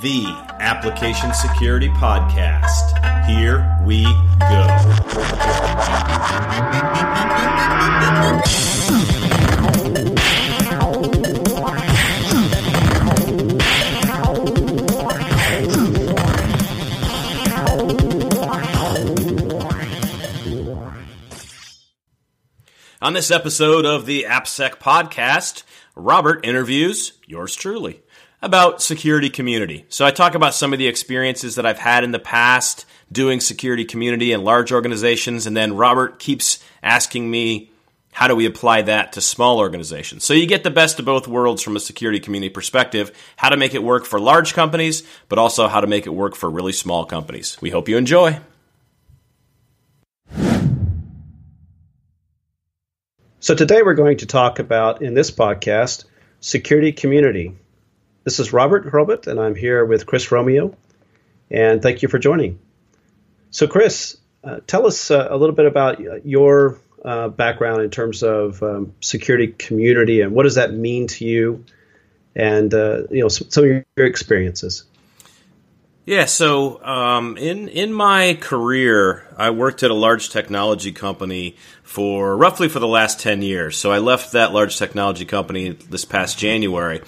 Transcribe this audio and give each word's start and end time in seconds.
the 0.00 0.26
Application 0.60 1.34
Security 1.34 1.88
Podcast. 1.88 3.26
Here 3.26 3.78
we 3.84 4.04
go. 4.04 4.78
On 23.00 23.12
this 23.14 23.30
episode 23.30 23.84
of 23.84 24.06
the 24.06 24.26
AppSec 24.28 24.78
Podcast, 24.78 25.64
Robert 25.96 26.44
interviews 26.44 27.14
yours 27.26 27.56
truly 27.56 28.02
about 28.40 28.80
security 28.82 29.30
community. 29.30 29.84
So 29.88 30.04
I 30.04 30.10
talk 30.10 30.34
about 30.34 30.54
some 30.54 30.72
of 30.72 30.78
the 30.78 30.86
experiences 30.86 31.56
that 31.56 31.66
I've 31.66 31.78
had 31.78 32.04
in 32.04 32.12
the 32.12 32.18
past 32.18 32.86
doing 33.10 33.40
security 33.40 33.84
community 33.84 34.32
in 34.32 34.44
large 34.44 34.70
organizations, 34.70 35.46
and 35.46 35.56
then 35.56 35.74
Robert 35.74 36.18
keeps 36.18 36.62
asking 36.82 37.30
me 37.30 37.70
how 38.12 38.26
do 38.26 38.34
we 38.34 38.46
apply 38.46 38.82
that 38.82 39.12
to 39.12 39.20
small 39.20 39.58
organizations? 39.58 40.24
So 40.24 40.34
you 40.34 40.46
get 40.46 40.64
the 40.64 40.70
best 40.70 40.98
of 40.98 41.04
both 41.04 41.28
worlds 41.28 41.62
from 41.62 41.76
a 41.76 41.80
security 41.80 42.18
community 42.18 42.52
perspective, 42.52 43.12
how 43.36 43.48
to 43.48 43.56
make 43.56 43.74
it 43.74 43.82
work 43.82 44.06
for 44.06 44.18
large 44.18 44.54
companies, 44.54 45.04
but 45.28 45.38
also 45.38 45.68
how 45.68 45.80
to 45.80 45.86
make 45.86 46.06
it 46.06 46.10
work 46.10 46.34
for 46.34 46.50
really 46.50 46.72
small 46.72 47.04
companies. 47.04 47.56
We 47.60 47.70
hope 47.70 47.88
you 47.88 47.96
enjoy. 47.96 48.40
So 53.40 53.54
today 53.54 53.82
we're 53.82 53.94
going 53.94 54.16
to 54.18 54.26
talk 54.26 54.58
about 54.58 55.00
in 55.00 55.14
this 55.14 55.30
podcast 55.30 56.04
security 56.40 56.90
community. 56.90 57.54
This 58.28 58.40
is 58.40 58.52
Robert 58.52 58.84
Hurlbut, 58.84 59.26
and 59.26 59.40
I'm 59.40 59.54
here 59.54 59.86
with 59.86 60.04
Chris 60.04 60.30
Romeo. 60.30 60.76
And 61.50 61.80
thank 61.80 62.02
you 62.02 62.08
for 62.08 62.18
joining. 62.18 62.58
So, 63.50 63.66
Chris, 63.66 64.18
uh, 64.44 64.60
tell 64.66 64.86
us 64.86 65.10
uh, 65.10 65.28
a 65.30 65.36
little 65.38 65.54
bit 65.54 65.64
about 65.64 66.26
your 66.26 66.78
uh, 67.02 67.28
background 67.28 67.80
in 67.80 67.88
terms 67.88 68.22
of 68.22 68.62
um, 68.62 68.92
security 69.00 69.46
community 69.46 70.20
and 70.20 70.32
what 70.32 70.42
does 70.42 70.56
that 70.56 70.74
mean 70.74 71.06
to 71.06 71.24
you, 71.24 71.64
and 72.36 72.74
uh, 72.74 73.04
you 73.10 73.22
know 73.22 73.28
some, 73.28 73.48
some, 73.48 73.64
of 73.64 73.84
your 73.96 74.06
experiences. 74.06 74.84
Yeah, 76.04 76.26
so 76.26 76.84
um, 76.84 77.38
in 77.38 77.68
in 77.68 77.94
my 77.94 78.36
career, 78.38 79.26
I 79.38 79.48
worked 79.48 79.82
at 79.82 79.90
a 79.90 79.94
large 79.94 80.28
technology 80.28 80.92
company 80.92 81.56
for 81.82 82.36
roughly 82.36 82.68
for 82.68 82.78
the 82.78 82.86
last 82.86 83.20
ten 83.20 83.40
years. 83.40 83.78
So 83.78 83.90
I 83.90 84.00
left 84.00 84.32
that 84.32 84.52
large 84.52 84.76
technology 84.76 85.24
company 85.24 85.70
this 85.70 86.04
past 86.04 86.38
January. 86.38 87.00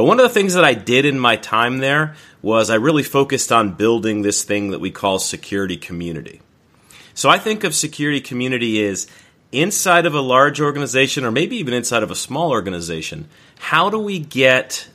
But 0.00 0.06
one 0.06 0.18
of 0.18 0.22
the 0.22 0.32
things 0.32 0.54
that 0.54 0.64
I 0.64 0.72
did 0.72 1.04
in 1.04 1.18
my 1.18 1.36
time 1.36 1.76
there 1.76 2.14
was 2.40 2.70
I 2.70 2.76
really 2.76 3.02
focused 3.02 3.52
on 3.52 3.74
building 3.74 4.22
this 4.22 4.42
thing 4.44 4.70
that 4.70 4.80
we 4.80 4.90
call 4.90 5.18
security 5.18 5.76
community. 5.76 6.40
So 7.12 7.28
I 7.28 7.36
think 7.36 7.64
of 7.64 7.74
security 7.74 8.22
community 8.22 8.82
as 8.82 9.06
inside 9.52 10.06
of 10.06 10.14
a 10.14 10.22
large 10.22 10.58
organization 10.58 11.26
or 11.26 11.30
maybe 11.30 11.56
even 11.56 11.74
inside 11.74 12.02
of 12.02 12.10
a 12.10 12.14
small 12.14 12.50
organization, 12.50 13.28
how 13.58 13.90
do 13.90 13.98
we 13.98 14.18
get 14.18 14.88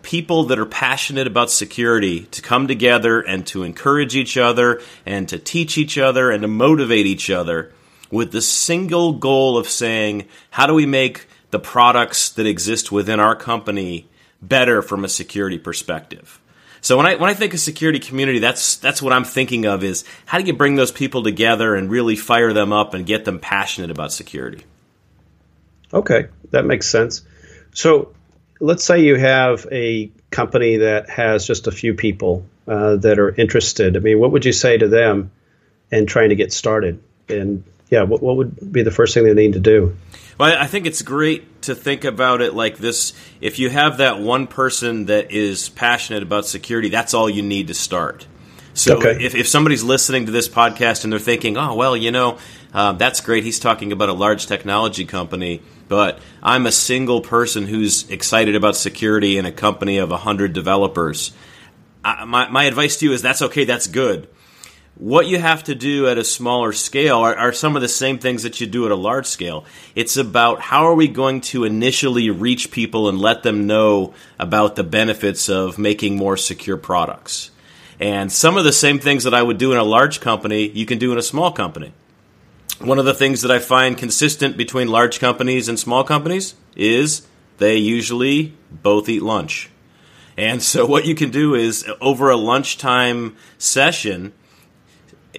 people 0.00 0.44
that 0.44 0.58
are 0.58 0.64
passionate 0.64 1.26
about 1.26 1.50
security 1.50 2.20
to 2.20 2.40
come 2.40 2.66
together 2.66 3.20
and 3.20 3.46
to 3.48 3.62
encourage 3.62 4.16
each 4.16 4.38
other 4.38 4.80
and 5.04 5.28
to 5.28 5.38
teach 5.38 5.76
each 5.76 5.98
other 5.98 6.30
and 6.30 6.40
to 6.40 6.48
motivate 6.48 7.04
each 7.04 7.28
other 7.28 7.74
with 8.10 8.32
the 8.32 8.40
single 8.40 9.12
goal 9.12 9.58
of 9.58 9.68
saying, 9.68 10.26
how 10.48 10.66
do 10.66 10.72
we 10.72 10.86
make 10.86 11.26
the 11.50 11.58
products 11.58 12.30
that 12.30 12.46
exist 12.46 12.90
within 12.90 13.20
our 13.20 13.36
company 13.36 14.08
better 14.48 14.82
from 14.82 15.04
a 15.04 15.08
security 15.08 15.58
perspective. 15.58 16.40
So 16.80 16.96
when 16.96 17.06
I 17.06 17.16
when 17.16 17.30
I 17.30 17.34
think 17.34 17.52
of 17.54 17.60
security 17.60 17.98
community, 17.98 18.38
that's 18.38 18.76
that's 18.76 19.02
what 19.02 19.12
I'm 19.12 19.24
thinking 19.24 19.66
of 19.66 19.82
is 19.82 20.04
how 20.24 20.38
do 20.38 20.44
you 20.44 20.52
bring 20.52 20.76
those 20.76 20.92
people 20.92 21.22
together 21.22 21.74
and 21.74 21.90
really 21.90 22.16
fire 22.16 22.52
them 22.52 22.72
up 22.72 22.94
and 22.94 23.04
get 23.04 23.24
them 23.24 23.40
passionate 23.40 23.90
about 23.90 24.12
security. 24.12 24.62
Okay, 25.92 26.28
that 26.50 26.64
makes 26.64 26.88
sense. 26.88 27.22
So 27.74 28.12
let's 28.60 28.84
say 28.84 29.00
you 29.00 29.16
have 29.16 29.66
a 29.72 30.10
company 30.30 30.78
that 30.78 31.10
has 31.10 31.46
just 31.46 31.66
a 31.66 31.72
few 31.72 31.94
people 31.94 32.46
uh, 32.66 32.96
that 32.96 33.18
are 33.18 33.34
interested. 33.34 33.96
I 33.96 34.00
mean, 34.00 34.18
what 34.18 34.32
would 34.32 34.44
you 34.44 34.52
say 34.52 34.78
to 34.78 34.88
them 34.88 35.30
in 35.90 36.06
trying 36.06 36.30
to 36.30 36.36
get 36.36 36.52
started? 36.52 37.02
And 37.28 37.64
yeah, 37.90 38.02
what, 38.02 38.22
what 38.22 38.36
would 38.36 38.72
be 38.72 38.82
the 38.82 38.90
first 38.90 39.14
thing 39.14 39.24
they 39.24 39.34
need 39.34 39.54
to 39.54 39.60
do? 39.60 39.96
Well, 40.38 40.56
I 40.58 40.66
think 40.66 40.86
it's 40.86 41.02
great 41.02 41.55
to 41.66 41.74
think 41.74 42.04
about 42.04 42.40
it 42.40 42.54
like 42.54 42.78
this. 42.78 43.12
If 43.40 43.58
you 43.58 43.70
have 43.70 43.98
that 43.98 44.18
one 44.18 44.46
person 44.46 45.06
that 45.06 45.30
is 45.30 45.68
passionate 45.68 46.22
about 46.22 46.46
security, 46.46 46.88
that's 46.88 47.14
all 47.14 47.30
you 47.30 47.42
need 47.42 47.68
to 47.68 47.74
start. 47.74 48.26
So 48.74 48.98
okay. 48.98 49.24
if, 49.24 49.34
if 49.34 49.48
somebody's 49.48 49.82
listening 49.82 50.26
to 50.26 50.32
this 50.32 50.48
podcast 50.48 51.04
and 51.04 51.12
they're 51.12 51.20
thinking, 51.20 51.56
oh, 51.56 51.74
well, 51.74 51.96
you 51.96 52.10
know, 52.10 52.38
uh, 52.74 52.92
that's 52.92 53.20
great. 53.20 53.44
He's 53.44 53.58
talking 53.58 53.92
about 53.92 54.08
a 54.08 54.12
large 54.12 54.46
technology 54.46 55.06
company, 55.06 55.62
but 55.88 56.18
I'm 56.42 56.66
a 56.66 56.72
single 56.72 57.20
person 57.22 57.66
who's 57.66 58.10
excited 58.10 58.54
about 58.54 58.76
security 58.76 59.38
in 59.38 59.46
a 59.46 59.52
company 59.52 59.98
of 59.98 60.10
100 60.10 60.52
developers. 60.52 61.32
I, 62.04 62.24
my, 62.26 62.48
my 62.48 62.64
advice 62.64 62.98
to 62.98 63.06
you 63.06 63.12
is 63.12 63.22
that's 63.22 63.42
okay, 63.42 63.64
that's 63.64 63.86
good 63.86 64.28
what 64.96 65.26
you 65.26 65.38
have 65.38 65.62
to 65.64 65.74
do 65.74 66.08
at 66.08 66.16
a 66.16 66.24
smaller 66.24 66.72
scale 66.72 67.18
are, 67.18 67.36
are, 67.36 67.52
some 67.52 67.76
of 67.76 67.82
the 67.82 67.88
same 67.88 68.18
things 68.18 68.42
that 68.44 68.60
you 68.60 68.66
do 68.66 68.86
at 68.86 68.90
a 68.90 68.96
large 68.96 69.26
scale. 69.26 69.64
It's 69.94 70.16
about 70.16 70.60
how 70.60 70.86
are 70.86 70.94
we 70.94 71.06
going 71.06 71.42
to 71.42 71.64
initially 71.64 72.30
reach 72.30 72.70
people 72.70 73.08
and 73.08 73.18
let 73.18 73.42
them 73.42 73.66
know 73.66 74.14
about 74.38 74.74
the 74.74 74.84
benefits 74.84 75.50
of 75.50 75.78
making 75.78 76.16
more 76.16 76.38
secure 76.38 76.78
products. 76.78 77.50
And 78.00 78.32
some 78.32 78.56
of 78.56 78.64
the 78.64 78.72
same 78.72 78.98
things 78.98 79.24
that 79.24 79.34
I 79.34 79.42
would 79.42 79.58
do 79.58 79.72
in 79.72 79.78
a 79.78 79.84
large 79.84 80.20
company, 80.20 80.68
you 80.68 80.86
can 80.86 80.98
do 80.98 81.12
in 81.12 81.18
a 81.18 81.22
small 81.22 81.52
company. 81.52 81.92
One 82.80 82.98
of 82.98 83.04
the 83.04 83.14
things 83.14 83.42
that 83.42 83.50
I 83.50 83.58
find 83.58 83.96
consistent 83.96 84.56
between 84.56 84.88
large 84.88 85.18
companies 85.18 85.68
and 85.68 85.78
small 85.78 86.04
companies 86.04 86.54
is 86.74 87.26
they 87.58 87.76
usually 87.76 88.54
both 88.70 89.08
eat 89.08 89.22
lunch. 89.22 89.70
And 90.38 90.62
so 90.62 90.84
what 90.84 91.06
you 91.06 91.14
can 91.14 91.30
do 91.30 91.54
is 91.54 91.86
over 92.00 92.30
a 92.30 92.36
lunchtime 92.36 93.36
session, 93.56 94.34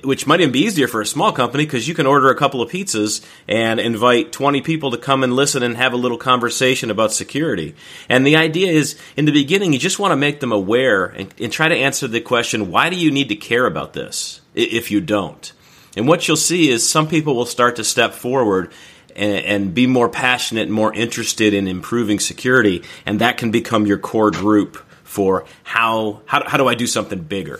which 0.03 0.27
might 0.27 0.41
even 0.41 0.51
be 0.51 0.59
easier 0.59 0.87
for 0.87 1.01
a 1.01 1.05
small 1.05 1.31
company 1.31 1.65
because 1.65 1.87
you 1.87 1.93
can 1.93 2.05
order 2.05 2.29
a 2.29 2.35
couple 2.35 2.61
of 2.61 2.71
pizzas 2.71 3.25
and 3.47 3.79
invite 3.79 4.31
20 4.31 4.61
people 4.61 4.91
to 4.91 4.97
come 4.97 5.23
and 5.23 5.33
listen 5.33 5.63
and 5.63 5.77
have 5.77 5.93
a 5.93 5.97
little 5.97 6.17
conversation 6.17 6.91
about 6.91 7.11
security. 7.13 7.75
And 8.09 8.25
the 8.25 8.35
idea 8.35 8.71
is, 8.71 8.97
in 9.15 9.25
the 9.25 9.31
beginning, 9.31 9.73
you 9.73 9.79
just 9.79 9.99
want 9.99 10.11
to 10.11 10.17
make 10.17 10.39
them 10.39 10.51
aware 10.51 11.05
and, 11.05 11.33
and 11.39 11.51
try 11.51 11.67
to 11.67 11.75
answer 11.75 12.07
the 12.07 12.21
question, 12.21 12.71
why 12.71 12.89
do 12.89 12.95
you 12.95 13.11
need 13.11 13.29
to 13.29 13.35
care 13.35 13.65
about 13.65 13.93
this 13.93 14.41
if 14.53 14.91
you 14.91 15.01
don't? 15.01 15.51
And 15.95 16.07
what 16.07 16.27
you'll 16.27 16.37
see 16.37 16.69
is 16.69 16.87
some 16.87 17.07
people 17.07 17.35
will 17.35 17.45
start 17.45 17.75
to 17.77 17.83
step 17.83 18.13
forward 18.13 18.71
and, 19.15 19.45
and 19.45 19.73
be 19.73 19.87
more 19.87 20.09
passionate 20.09 20.63
and 20.63 20.73
more 20.73 20.93
interested 20.93 21.53
in 21.53 21.67
improving 21.67 22.19
security, 22.19 22.83
and 23.05 23.19
that 23.19 23.37
can 23.37 23.51
become 23.51 23.85
your 23.85 23.97
core 23.97 24.31
group 24.31 24.77
for 25.03 25.45
how, 25.63 26.21
how, 26.27 26.47
how 26.47 26.57
do 26.57 26.67
I 26.67 26.75
do 26.75 26.85
something 26.85 27.19
bigger? 27.19 27.59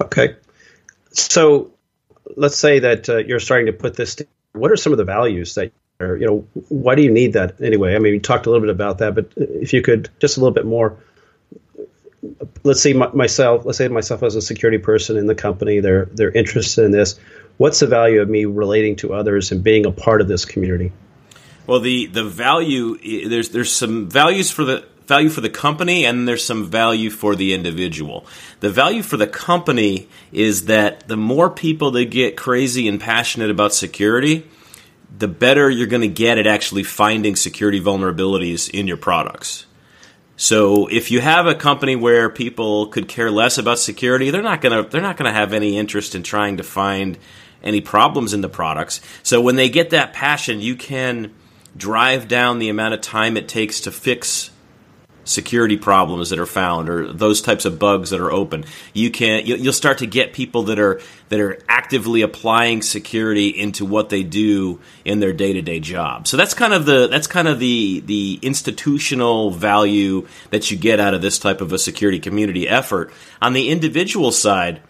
Okay. 0.00 0.36
So 1.10 1.72
let's 2.36 2.56
say 2.56 2.80
that 2.80 3.08
uh, 3.08 3.16
you're 3.18 3.40
starting 3.40 3.66
to 3.66 3.72
put 3.72 3.94
this. 3.94 4.16
Together. 4.16 4.30
What 4.52 4.70
are 4.70 4.76
some 4.76 4.92
of 4.92 4.98
the 4.98 5.04
values 5.04 5.54
that 5.54 5.72
you 6.00 6.26
know, 6.26 6.46
why 6.68 6.94
do 6.94 7.02
you 7.02 7.10
need 7.10 7.32
that 7.32 7.60
anyway? 7.60 7.94
I 7.94 7.98
mean, 7.98 8.12
we 8.12 8.20
talked 8.20 8.46
a 8.46 8.50
little 8.50 8.64
bit 8.64 8.70
about 8.70 8.98
that, 8.98 9.14
but 9.14 9.32
if 9.36 9.72
you 9.72 9.82
could 9.82 10.08
just 10.20 10.36
a 10.36 10.40
little 10.40 10.54
bit 10.54 10.66
more. 10.66 10.96
Let's 12.62 12.80
say 12.80 12.92
myself. 12.92 13.64
Let's 13.64 13.78
say 13.78 13.88
myself 13.88 14.22
as 14.22 14.34
a 14.34 14.42
security 14.42 14.78
person 14.78 15.16
in 15.16 15.26
the 15.26 15.34
company. 15.34 15.80
They're 15.80 16.06
they're 16.06 16.30
interested 16.30 16.84
in 16.84 16.90
this. 16.90 17.18
What's 17.56 17.80
the 17.80 17.86
value 17.86 18.20
of 18.20 18.28
me 18.28 18.44
relating 18.44 18.96
to 18.96 19.12
others 19.14 19.50
and 19.50 19.62
being 19.62 19.86
a 19.86 19.92
part 19.92 20.20
of 20.20 20.28
this 20.28 20.44
community? 20.44 20.92
Well, 21.66 21.80
the 21.80 22.06
the 22.06 22.24
value 22.24 23.28
there's 23.28 23.50
there's 23.50 23.72
some 23.72 24.08
values 24.08 24.50
for 24.50 24.64
the 24.64 24.84
value 25.08 25.30
for 25.30 25.40
the 25.40 25.50
company 25.50 26.04
and 26.04 26.28
there's 26.28 26.44
some 26.44 26.66
value 26.66 27.10
for 27.10 27.34
the 27.34 27.54
individual. 27.54 28.26
The 28.60 28.70
value 28.70 29.02
for 29.02 29.16
the 29.16 29.26
company 29.26 30.08
is 30.30 30.66
that 30.66 31.08
the 31.08 31.16
more 31.16 31.50
people 31.50 31.90
that 31.92 32.10
get 32.10 32.36
crazy 32.36 32.86
and 32.86 33.00
passionate 33.00 33.50
about 33.50 33.72
security, 33.72 34.46
the 35.16 35.26
better 35.26 35.70
you're 35.70 35.86
going 35.86 36.02
to 36.02 36.08
get 36.08 36.38
at 36.38 36.46
actually 36.46 36.84
finding 36.84 37.34
security 37.34 37.80
vulnerabilities 37.80 38.68
in 38.70 38.86
your 38.86 38.98
products. 38.98 39.64
So 40.36 40.86
if 40.86 41.10
you 41.10 41.20
have 41.20 41.46
a 41.46 41.54
company 41.54 41.96
where 41.96 42.30
people 42.30 42.86
could 42.88 43.08
care 43.08 43.30
less 43.30 43.58
about 43.58 43.78
security, 43.80 44.30
they're 44.30 44.42
not 44.42 44.60
going 44.60 44.84
to 44.84 44.88
they're 44.88 45.02
not 45.02 45.16
going 45.16 45.28
to 45.28 45.36
have 45.36 45.52
any 45.52 45.76
interest 45.76 46.14
in 46.14 46.22
trying 46.22 46.58
to 46.58 46.62
find 46.62 47.18
any 47.60 47.80
problems 47.80 48.34
in 48.34 48.40
the 48.40 48.48
products. 48.48 49.00
So 49.24 49.40
when 49.40 49.56
they 49.56 49.68
get 49.68 49.90
that 49.90 50.12
passion, 50.12 50.60
you 50.60 50.76
can 50.76 51.34
drive 51.76 52.28
down 52.28 52.60
the 52.60 52.68
amount 52.68 52.94
of 52.94 53.00
time 53.00 53.36
it 53.36 53.48
takes 53.48 53.80
to 53.80 53.90
fix 53.90 54.50
security 55.28 55.76
problems 55.76 56.30
that 56.30 56.38
are 56.38 56.46
found 56.46 56.88
or 56.88 57.12
those 57.12 57.42
types 57.42 57.64
of 57.64 57.78
bugs 57.78 58.10
that 58.10 58.20
are 58.20 58.32
open. 58.32 58.64
You 58.94 59.10
can 59.10 59.44
you'll 59.44 59.72
start 59.72 59.98
to 59.98 60.06
get 60.06 60.32
people 60.32 60.64
that 60.64 60.78
are 60.78 61.00
that 61.28 61.40
are 61.40 61.60
actively 61.68 62.22
applying 62.22 62.82
security 62.82 63.48
into 63.48 63.84
what 63.84 64.08
they 64.08 64.22
do 64.22 64.80
in 65.04 65.20
their 65.20 65.32
day-to-day 65.32 65.80
job. 65.80 66.26
So 66.26 66.36
that's 66.36 66.54
kind 66.54 66.72
of 66.72 66.86
the 66.86 67.08
that's 67.08 67.26
kind 67.26 67.46
of 67.46 67.60
the 67.60 68.00
the 68.00 68.38
institutional 68.42 69.50
value 69.50 70.26
that 70.50 70.70
you 70.70 70.76
get 70.76 70.98
out 70.98 71.14
of 71.14 71.22
this 71.22 71.38
type 71.38 71.60
of 71.60 71.72
a 71.72 71.78
security 71.78 72.18
community 72.18 72.68
effort. 72.68 73.12
On 73.42 73.52
the 73.52 73.68
individual 73.68 74.32
side, 74.32 74.80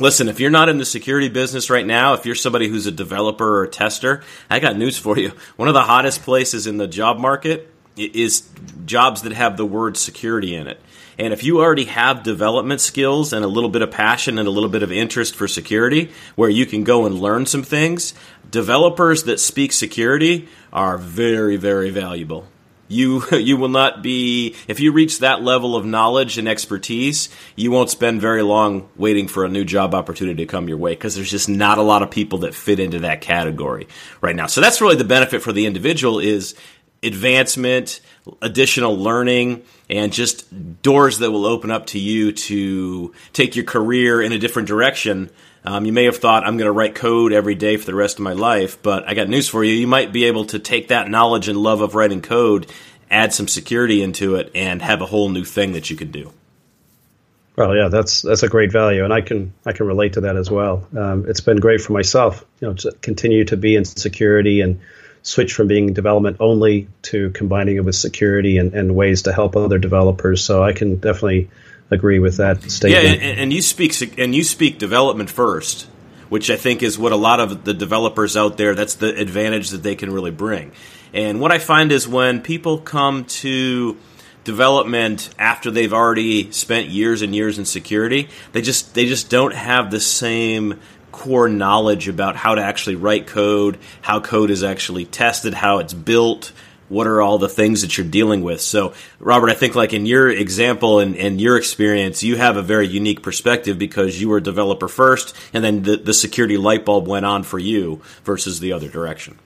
Listen, 0.00 0.28
if 0.28 0.40
you're 0.40 0.50
not 0.50 0.68
in 0.68 0.78
the 0.78 0.84
security 0.84 1.28
business 1.28 1.70
right 1.70 1.86
now, 1.86 2.14
if 2.14 2.26
you're 2.26 2.34
somebody 2.34 2.66
who's 2.66 2.86
a 2.86 2.90
developer 2.90 3.58
or 3.58 3.62
a 3.62 3.68
tester, 3.68 4.24
I 4.50 4.58
got 4.58 4.76
news 4.76 4.98
for 4.98 5.16
you. 5.16 5.30
One 5.54 5.68
of 5.68 5.74
the 5.74 5.82
hottest 5.82 6.22
places 6.22 6.66
in 6.66 6.78
the 6.78 6.88
job 6.88 7.20
market 7.20 7.72
is 7.96 8.48
jobs 8.86 9.22
that 9.22 9.32
have 9.32 9.56
the 9.56 9.66
word 9.66 9.96
security 9.96 10.54
in 10.54 10.66
it. 10.66 10.80
And 11.18 11.32
if 11.32 11.44
you 11.44 11.60
already 11.60 11.84
have 11.84 12.22
development 12.22 12.80
skills 12.80 13.32
and 13.32 13.44
a 13.44 13.48
little 13.48 13.70
bit 13.70 13.82
of 13.82 13.90
passion 13.90 14.38
and 14.38 14.48
a 14.48 14.50
little 14.50 14.68
bit 14.68 14.82
of 14.82 14.90
interest 14.90 15.36
for 15.36 15.46
security, 15.46 16.10
where 16.34 16.50
you 16.50 16.66
can 16.66 16.82
go 16.82 17.06
and 17.06 17.20
learn 17.20 17.46
some 17.46 17.62
things, 17.62 18.14
developers 18.50 19.24
that 19.24 19.38
speak 19.38 19.72
security 19.72 20.48
are 20.72 20.98
very, 20.98 21.56
very 21.56 21.90
valuable. 21.90 22.46
You 22.86 23.22
you 23.32 23.56
will 23.56 23.68
not 23.68 24.02
be 24.02 24.56
if 24.68 24.80
you 24.80 24.92
reach 24.92 25.20
that 25.20 25.42
level 25.42 25.76
of 25.76 25.86
knowledge 25.86 26.36
and 26.36 26.48
expertise, 26.48 27.28
you 27.56 27.70
won't 27.70 27.90
spend 27.90 28.20
very 28.20 28.42
long 28.42 28.88
waiting 28.96 29.28
for 29.28 29.44
a 29.44 29.48
new 29.48 29.64
job 29.64 29.94
opportunity 29.94 30.44
to 30.44 30.50
come 30.50 30.68
your 30.68 30.76
way 30.76 30.92
because 30.92 31.14
there's 31.14 31.30
just 31.30 31.48
not 31.48 31.78
a 31.78 31.82
lot 31.82 32.02
of 32.02 32.10
people 32.10 32.40
that 32.40 32.54
fit 32.54 32.80
into 32.80 33.00
that 33.00 33.20
category 33.20 33.88
right 34.20 34.36
now. 34.36 34.46
So 34.46 34.60
that's 34.60 34.80
really 34.80 34.96
the 34.96 35.04
benefit 35.04 35.42
for 35.42 35.52
the 35.52 35.66
individual 35.66 36.18
is 36.18 36.54
advancement, 37.04 38.00
additional 38.40 38.96
learning, 38.96 39.62
and 39.90 40.12
just 40.12 40.82
doors 40.82 41.18
that 41.18 41.30
will 41.30 41.46
open 41.46 41.70
up 41.70 41.86
to 41.86 41.98
you 41.98 42.32
to 42.32 43.14
take 43.32 43.56
your 43.56 43.64
career 43.64 44.22
in 44.22 44.32
a 44.32 44.38
different 44.38 44.68
direction. 44.68 45.30
Um, 45.64 45.86
you 45.86 45.92
may 45.92 46.04
have 46.04 46.18
thought, 46.18 46.44
I'm 46.44 46.56
going 46.56 46.66
to 46.66 46.72
write 46.72 46.94
code 46.94 47.32
every 47.32 47.54
day 47.54 47.76
for 47.76 47.86
the 47.86 47.94
rest 47.94 48.18
of 48.18 48.22
my 48.22 48.32
life, 48.34 48.82
but 48.82 49.08
I 49.08 49.14
got 49.14 49.28
news 49.28 49.48
for 49.48 49.64
you. 49.64 49.72
You 49.72 49.86
might 49.86 50.12
be 50.12 50.24
able 50.24 50.44
to 50.46 50.58
take 50.58 50.88
that 50.88 51.08
knowledge 51.08 51.48
and 51.48 51.58
love 51.58 51.80
of 51.80 51.94
writing 51.94 52.20
code, 52.20 52.66
add 53.10 53.32
some 53.32 53.48
security 53.48 54.02
into 54.02 54.34
it, 54.36 54.50
and 54.54 54.82
have 54.82 55.00
a 55.00 55.06
whole 55.06 55.28
new 55.30 55.44
thing 55.44 55.72
that 55.72 55.88
you 55.88 55.96
can 55.96 56.10
do. 56.10 56.32
Well, 57.56 57.76
yeah, 57.76 57.88
that's 57.88 58.22
that's 58.22 58.42
a 58.42 58.48
great 58.48 58.72
value, 58.72 59.04
and 59.04 59.12
I 59.12 59.20
can 59.20 59.54
I 59.64 59.72
can 59.72 59.86
relate 59.86 60.14
to 60.14 60.22
that 60.22 60.36
as 60.36 60.50
well. 60.50 60.88
Um, 60.96 61.24
it's 61.28 61.40
been 61.40 61.58
great 61.58 61.80
for 61.80 61.92
myself, 61.92 62.44
you 62.60 62.66
know, 62.66 62.74
to 62.74 62.90
continue 63.00 63.44
to 63.44 63.56
be 63.56 63.76
in 63.76 63.84
security 63.84 64.60
and 64.60 64.80
switch 65.24 65.54
from 65.54 65.66
being 65.66 65.92
development 65.94 66.36
only 66.38 66.86
to 67.00 67.30
combining 67.30 67.76
it 67.76 67.84
with 67.84 67.96
security 67.96 68.58
and, 68.58 68.74
and 68.74 68.94
ways 68.94 69.22
to 69.22 69.32
help 69.32 69.56
other 69.56 69.78
developers. 69.78 70.44
So 70.44 70.62
I 70.62 70.72
can 70.72 70.96
definitely 70.96 71.50
agree 71.90 72.18
with 72.18 72.36
that 72.36 72.62
statement. 72.70 73.04
Yeah, 73.04 73.28
and, 73.28 73.40
and 73.40 73.52
you 73.52 73.62
speak 73.62 74.18
and 74.18 74.34
you 74.34 74.44
speak 74.44 74.78
development 74.78 75.30
first, 75.30 75.88
which 76.28 76.50
I 76.50 76.56
think 76.56 76.82
is 76.82 76.98
what 76.98 77.12
a 77.12 77.16
lot 77.16 77.40
of 77.40 77.64
the 77.64 77.74
developers 77.74 78.36
out 78.36 78.58
there. 78.58 78.74
That's 78.74 78.96
the 78.96 79.18
advantage 79.18 79.70
that 79.70 79.82
they 79.82 79.96
can 79.96 80.12
really 80.12 80.30
bring. 80.30 80.72
And 81.14 81.40
what 81.40 81.52
I 81.52 81.58
find 81.58 81.90
is 81.90 82.06
when 82.06 82.42
people 82.42 82.78
come 82.78 83.24
to 83.24 83.96
development 84.44 85.30
after 85.38 85.70
they've 85.70 85.92
already 85.92 86.52
spent 86.52 86.88
years 86.88 87.22
and 87.22 87.34
years 87.34 87.58
in 87.58 87.64
security, 87.64 88.28
they 88.52 88.60
just 88.60 88.94
they 88.94 89.06
just 89.06 89.30
don't 89.30 89.54
have 89.54 89.90
the 89.90 90.00
same 90.00 90.80
core 91.14 91.48
knowledge 91.48 92.08
about 92.08 92.34
how 92.34 92.56
to 92.56 92.60
actually 92.60 92.96
write 92.96 93.28
code, 93.28 93.78
how 94.02 94.18
code 94.18 94.50
is 94.50 94.64
actually 94.64 95.04
tested, 95.04 95.54
how 95.54 95.78
it's 95.78 95.94
built, 95.94 96.52
what 96.88 97.06
are 97.06 97.22
all 97.22 97.38
the 97.38 97.48
things 97.48 97.82
that 97.82 97.96
you're 97.96 98.06
dealing 98.06 98.42
with. 98.42 98.60
So, 98.60 98.94
Robert, 99.20 99.48
I 99.48 99.54
think 99.54 99.76
like 99.76 99.92
in 99.92 100.06
your 100.06 100.28
example 100.28 100.98
and, 100.98 101.16
and 101.16 101.40
your 101.40 101.56
experience, 101.56 102.24
you 102.24 102.36
have 102.36 102.56
a 102.56 102.62
very 102.62 102.88
unique 102.88 103.22
perspective 103.22 103.78
because 103.78 104.20
you 104.20 104.28
were 104.28 104.38
a 104.38 104.42
developer 104.42 104.88
first, 104.88 105.36
and 105.52 105.62
then 105.62 105.84
the, 105.84 105.96
the 105.96 106.14
security 106.14 106.56
light 106.56 106.84
bulb 106.84 107.06
went 107.06 107.24
on 107.24 107.44
for 107.44 107.60
you 107.60 108.02
versus 108.24 108.58
the 108.58 108.72
other 108.72 108.88
direction. 108.88 109.38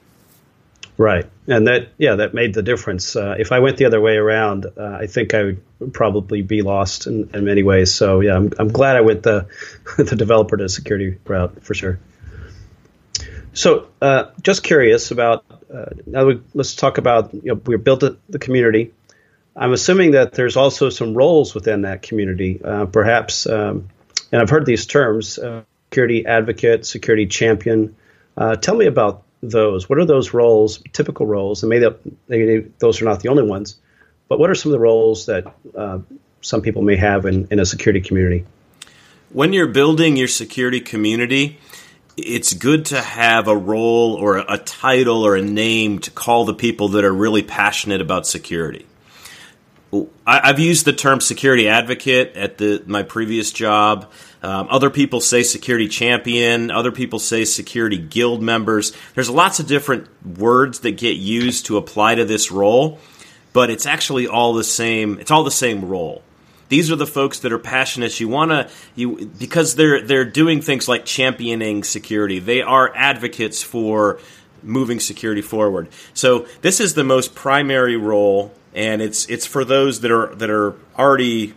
Right, 0.99 1.27
and 1.47 1.69
that 1.69 1.91
yeah, 1.97 2.17
that 2.17 2.35
made 2.35 2.55
the 2.55 2.63
difference. 2.63 3.15
Uh, 3.15 3.37
if 3.39 3.53
I 3.53 3.61
went 3.61 3.77
the 3.77 3.85
other 3.85 4.01
way 4.01 4.17
around, 4.17 4.67
uh, 4.67 4.99
I 5.01 5.07
think 5.07 5.33
I 5.33 5.45
would 5.45 5.95
probably 5.95 6.43
be 6.43 6.63
lost 6.63 7.07
in, 7.07 7.31
in 7.33 7.45
many 7.45 7.63
ways. 7.63 7.95
So 7.95 8.19
yeah, 8.19 8.35
I'm, 8.35 8.53
I'm 8.59 8.67
glad 8.67 8.97
I 8.97 9.03
went 9.03 9.23
the 9.23 9.47
the 9.97 10.17
developer 10.17 10.57
to 10.57 10.69
security 10.69 11.17
route 11.25 11.63
for 11.63 11.75
sure. 11.75 12.01
So 13.53 13.87
uh, 14.03 14.31
just 14.43 14.65
curious 14.65 15.13
about 15.13 15.45
uh, 15.73 15.91
now. 16.05 16.27
We, 16.27 16.41
let's 16.53 16.75
talk 16.75 16.99
about 16.99 17.33
you 17.33 17.55
know, 17.55 17.61
we 17.65 17.77
built 17.77 18.03
the 18.29 18.39
community. 18.41 18.93
I'm 19.55 19.73
assuming 19.73 20.13
that 20.13 20.33
there's 20.33 20.57
also 20.57 20.91
some 20.91 21.15
roles 21.15 21.55
within 21.55 21.83
that 21.83 22.03
community, 22.03 22.61
uh, 22.61 22.87
perhaps. 22.87 23.47
Um, 23.47 23.89
and 24.33 24.43
I've 24.43 24.51
heard 24.51 24.67
these 24.67 24.85
terms: 24.85 25.39
uh, 25.39 25.63
security 25.91 26.27
advocate, 26.27 26.87
security 26.87 27.27
champion. 27.27 27.95
tell 28.61 28.75
me 28.75 28.87
about 28.87 29.23
those? 29.43 29.89
What 29.89 29.99
are 29.99 30.05
those 30.05 30.35
roles, 30.35 30.83
typical 30.93 31.27
roles? 31.27 31.63
And 31.63 31.71
maybe, 31.71 31.89
maybe 32.29 32.73
those 32.79 33.01
are 33.03 33.05
not 33.05 33.21
the 33.21 33.29
only 33.29 33.45
ones, 33.45 33.77
but 34.29 34.39
what 34.39 34.51
are 34.51 34.55
some 34.55 34.71
of 34.71 34.79
the 34.79 34.83
roles 34.83 35.27
that 35.27 35.53
uh, 35.77 36.01
some 36.41 36.63
people 36.63 36.83
may 36.83 36.97
have 36.97 37.27
in, 37.27 37.49
in 37.51 37.61
a 37.61 37.67
security 37.67 38.01
community? 38.01 38.45
When 39.31 39.53
you're 39.53 39.69
building 39.69 40.17
your 40.17 40.29
security 40.29 40.81
community, 40.81 41.59
it's 42.17 42.55
good 42.55 42.87
to 42.87 43.01
have 43.01 43.47
a 43.49 43.57
role 43.57 44.15
or 44.15 44.39
a 44.39 44.59
title 44.59 45.23
or 45.23 45.37
a 45.37 45.43
name 45.43 46.01
to 46.01 46.11
call 46.11 46.45
the 46.45 46.55
people 46.55 46.89
that 46.89 47.05
are 47.05 47.13
really 47.13 47.43
passionate 47.43 48.01
about 48.01 48.27
security. 48.27 48.87
I've 50.27 50.59
used 50.59 50.85
the 50.85 50.93
term 50.93 51.21
security 51.21 51.69
advocate 51.69 52.37
at 52.37 52.59
the 52.59 52.83
my 52.87 53.03
previous 53.03 53.53
job. 53.53 54.11
Um, 54.43 54.69
other 54.71 54.91
people 54.91 55.21
say 55.21 55.43
security 55.43 55.89
champion. 55.89 56.71
Other 56.71 56.93
people 56.93 57.19
say 57.19 57.45
security 57.45 57.99
guild 57.99 58.43
members. 58.43 58.93
There's 59.15 59.31
lots 59.31 59.59
of 59.59 59.67
different 59.67 60.09
words 60.25 60.81
that 60.81 60.93
get 60.93 61.17
used 61.17 61.67
to 61.67 61.77
apply 61.77 62.17
to 62.17 62.25
this 62.25 62.53
role, 62.53 62.99
but 63.53 63.71
it's 63.71 63.87
actually 63.87 64.29
all 64.29 64.55
the 64.55 64.65
same. 64.65 65.19
It's 65.19 65.31
all 65.31 65.45
the 65.45 65.51
same 65.51 65.85
role. 65.85 66.23
These 66.69 66.91
are 66.93 66.97
the 66.97 67.07
folks 67.07 67.41
that 67.41 67.53
are 67.53 67.59
passionate. 67.59 68.21
You 68.21 68.29
want 68.29 68.51
to 68.51 68.71
you 68.95 69.27
because 69.39 69.75
they're 69.75 70.03
they're 70.03 70.25
doing 70.25 70.61
things 70.61 70.87
like 70.87 71.05
championing 71.05 71.83
security. 71.83 72.39
They 72.39 72.63
are 72.63 72.93
advocates 72.95 73.63
for 73.63 74.21
moving 74.63 75.01
security 75.01 75.43
forward. 75.43 75.89
So 76.15 76.47
this 76.61 76.79
is 76.79 76.95
the 76.95 77.05
most 77.05 77.35
primary 77.35 77.97
role 77.97 78.55
and 78.75 79.03
it's 79.03 79.27
it's 79.27 79.47
for 79.47 79.65
those 79.65 80.01
that 80.01 80.11
are 80.11 80.35
that 80.37 80.51
are 80.51 80.75
already 80.97 81.55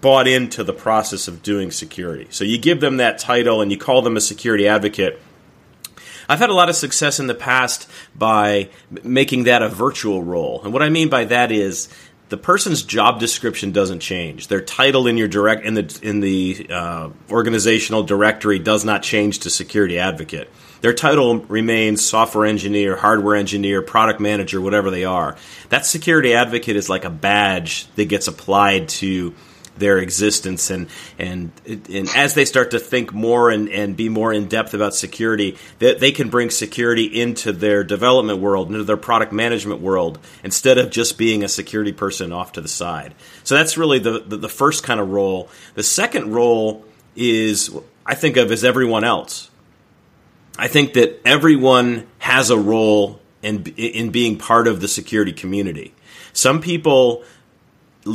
bought 0.00 0.28
into 0.28 0.64
the 0.64 0.72
process 0.72 1.28
of 1.28 1.42
doing 1.42 1.70
security. 1.70 2.26
So 2.30 2.44
you 2.44 2.58
give 2.58 2.80
them 2.80 2.98
that 2.98 3.18
title 3.18 3.60
and 3.60 3.70
you 3.70 3.78
call 3.78 4.02
them 4.02 4.16
a 4.16 4.20
security 4.20 4.68
advocate. 4.68 5.20
I've 6.28 6.38
had 6.38 6.50
a 6.50 6.54
lot 6.54 6.68
of 6.68 6.76
success 6.76 7.20
in 7.20 7.26
the 7.26 7.34
past 7.34 7.88
by 8.14 8.68
making 9.02 9.44
that 9.44 9.62
a 9.62 9.68
virtual 9.68 10.22
role. 10.22 10.60
And 10.62 10.72
what 10.72 10.82
I 10.82 10.90
mean 10.90 11.08
by 11.08 11.24
that 11.24 11.50
is 11.50 11.88
the 12.28 12.36
person's 12.36 12.82
job 12.82 13.18
description 13.18 13.72
doesn't 13.72 14.00
change. 14.00 14.48
Their 14.48 14.60
title 14.60 15.06
in 15.06 15.16
your 15.16 15.28
direct 15.28 15.64
in 15.64 15.74
the 15.74 15.98
in 16.02 16.20
the 16.20 16.66
uh, 16.70 17.08
organizational 17.30 18.02
directory 18.02 18.58
does 18.58 18.84
not 18.84 19.02
change 19.02 19.40
to 19.40 19.50
security 19.50 19.98
advocate. 19.98 20.50
Their 20.82 20.92
title 20.92 21.38
remains 21.38 22.04
software 22.04 22.46
engineer, 22.46 22.96
hardware 22.96 23.34
engineer, 23.34 23.82
product 23.82 24.20
manager, 24.20 24.60
whatever 24.60 24.90
they 24.90 25.04
are. 25.04 25.36
That 25.70 25.86
security 25.86 26.34
advocate 26.34 26.76
is 26.76 26.88
like 26.88 27.04
a 27.04 27.10
badge 27.10 27.86
that 27.96 28.04
gets 28.04 28.28
applied 28.28 28.88
to 28.90 29.34
their 29.78 29.98
existence. 29.98 30.70
And 30.70 30.88
and 31.18 31.52
and 31.66 32.08
as 32.14 32.34
they 32.34 32.44
start 32.44 32.72
to 32.72 32.78
think 32.78 33.12
more 33.12 33.50
and, 33.50 33.68
and 33.68 33.96
be 33.96 34.08
more 34.08 34.32
in 34.32 34.46
depth 34.48 34.74
about 34.74 34.94
security 34.94 35.56
that 35.78 36.00
they 36.00 36.12
can 36.12 36.28
bring 36.28 36.50
security 36.50 37.04
into 37.04 37.52
their 37.52 37.84
development 37.84 38.40
world 38.40 38.68
into 38.70 38.84
their 38.84 38.96
product 38.96 39.32
management 39.32 39.80
world 39.80 40.18
instead 40.42 40.78
of 40.78 40.90
just 40.90 41.18
being 41.18 41.44
a 41.44 41.48
security 41.48 41.92
person 41.92 42.32
off 42.32 42.52
to 42.52 42.60
the 42.60 42.68
side. 42.68 43.14
So 43.44 43.54
that's 43.54 43.76
really 43.76 43.98
the 43.98 44.20
the, 44.20 44.36
the 44.36 44.48
first 44.48 44.84
kind 44.84 45.00
of 45.00 45.10
role. 45.10 45.48
The 45.74 45.82
second 45.82 46.32
role 46.32 46.84
is 47.16 47.70
I 48.04 48.14
think 48.14 48.36
of 48.36 48.50
as 48.50 48.64
everyone 48.64 49.04
else. 49.04 49.50
I 50.58 50.68
think 50.68 50.94
that 50.94 51.20
everyone 51.24 52.06
has 52.18 52.50
a 52.50 52.58
role 52.58 53.20
in 53.42 53.64
in 53.76 54.10
being 54.10 54.38
part 54.38 54.66
of 54.66 54.80
the 54.80 54.88
security 54.88 55.32
community. 55.32 55.94
Some 56.32 56.60
people 56.60 57.24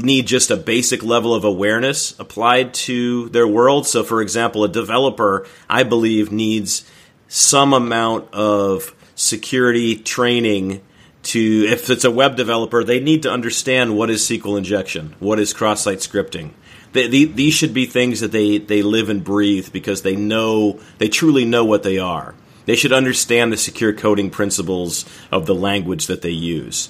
need 0.01 0.27
just 0.27 0.51
a 0.51 0.57
basic 0.57 1.03
level 1.03 1.33
of 1.33 1.43
awareness 1.43 2.17
applied 2.19 2.73
to 2.73 3.29
their 3.29 3.47
world. 3.47 3.87
So, 3.87 4.03
for 4.03 4.21
example, 4.21 4.63
a 4.63 4.69
developer, 4.69 5.47
I 5.69 5.83
believe, 5.83 6.31
needs 6.31 6.89
some 7.27 7.73
amount 7.73 8.33
of 8.33 8.95
security 9.15 9.95
training 9.95 10.81
to 11.23 11.65
if 11.69 11.89
it's 11.89 12.03
a 12.03 12.11
web 12.11 12.35
developer 12.35 12.83
they 12.83 12.99
need 12.99 13.23
to 13.23 13.31
understand 13.31 13.95
what 13.95 14.09
is 14.09 14.21
sql 14.21 14.57
injection 14.57 15.15
what 15.19 15.39
is 15.39 15.53
cross-site 15.53 15.99
scripting. 15.99 16.51
They, 16.93 17.07
they, 17.07 17.25
these 17.25 17.53
should 17.53 17.73
be 17.73 17.85
things 17.85 18.21
that 18.21 18.31
they, 18.31 18.59
they 18.59 18.83
live 18.83 19.09
and 19.09 19.23
breathe 19.23 19.71
because 19.73 20.03
they 20.03 20.15
know 20.15 20.79
they 20.99 21.09
truly 21.09 21.43
know 21.43 21.65
what 21.65 21.83
they 21.83 21.97
are. 21.97 22.35
They 22.65 22.75
should 22.75 22.93
understand 22.93 23.51
the 23.51 23.57
secure 23.57 23.93
coding 23.93 24.29
principles 24.29 25.05
of 25.31 25.45
the 25.45 25.55
language 25.55 26.07
that 26.07 26.21
they 26.21 26.29
use. 26.29 26.89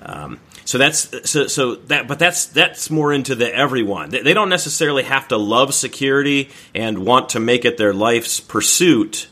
Um, 0.00 0.40
so 0.64 0.78
that's 0.78 1.30
so 1.30 1.46
so 1.46 1.74
that 1.74 2.06
but 2.06 2.18
that's 2.18 2.46
that's 2.46 2.90
more 2.90 3.12
into 3.12 3.34
the 3.34 3.52
everyone. 3.54 4.10
They, 4.10 4.22
they, 4.22 4.34
don't 4.34 4.48
necessarily 4.48 5.02
have 5.02 5.28
to 5.28 5.36
love 5.36 5.74
security 5.74 6.50
and 6.74 7.04
want 7.04 7.30
to 7.30 7.40
make 7.40 7.64
it 7.64 7.76
their 7.76 7.92
life's 7.92 8.40
pursuit 8.40 9.28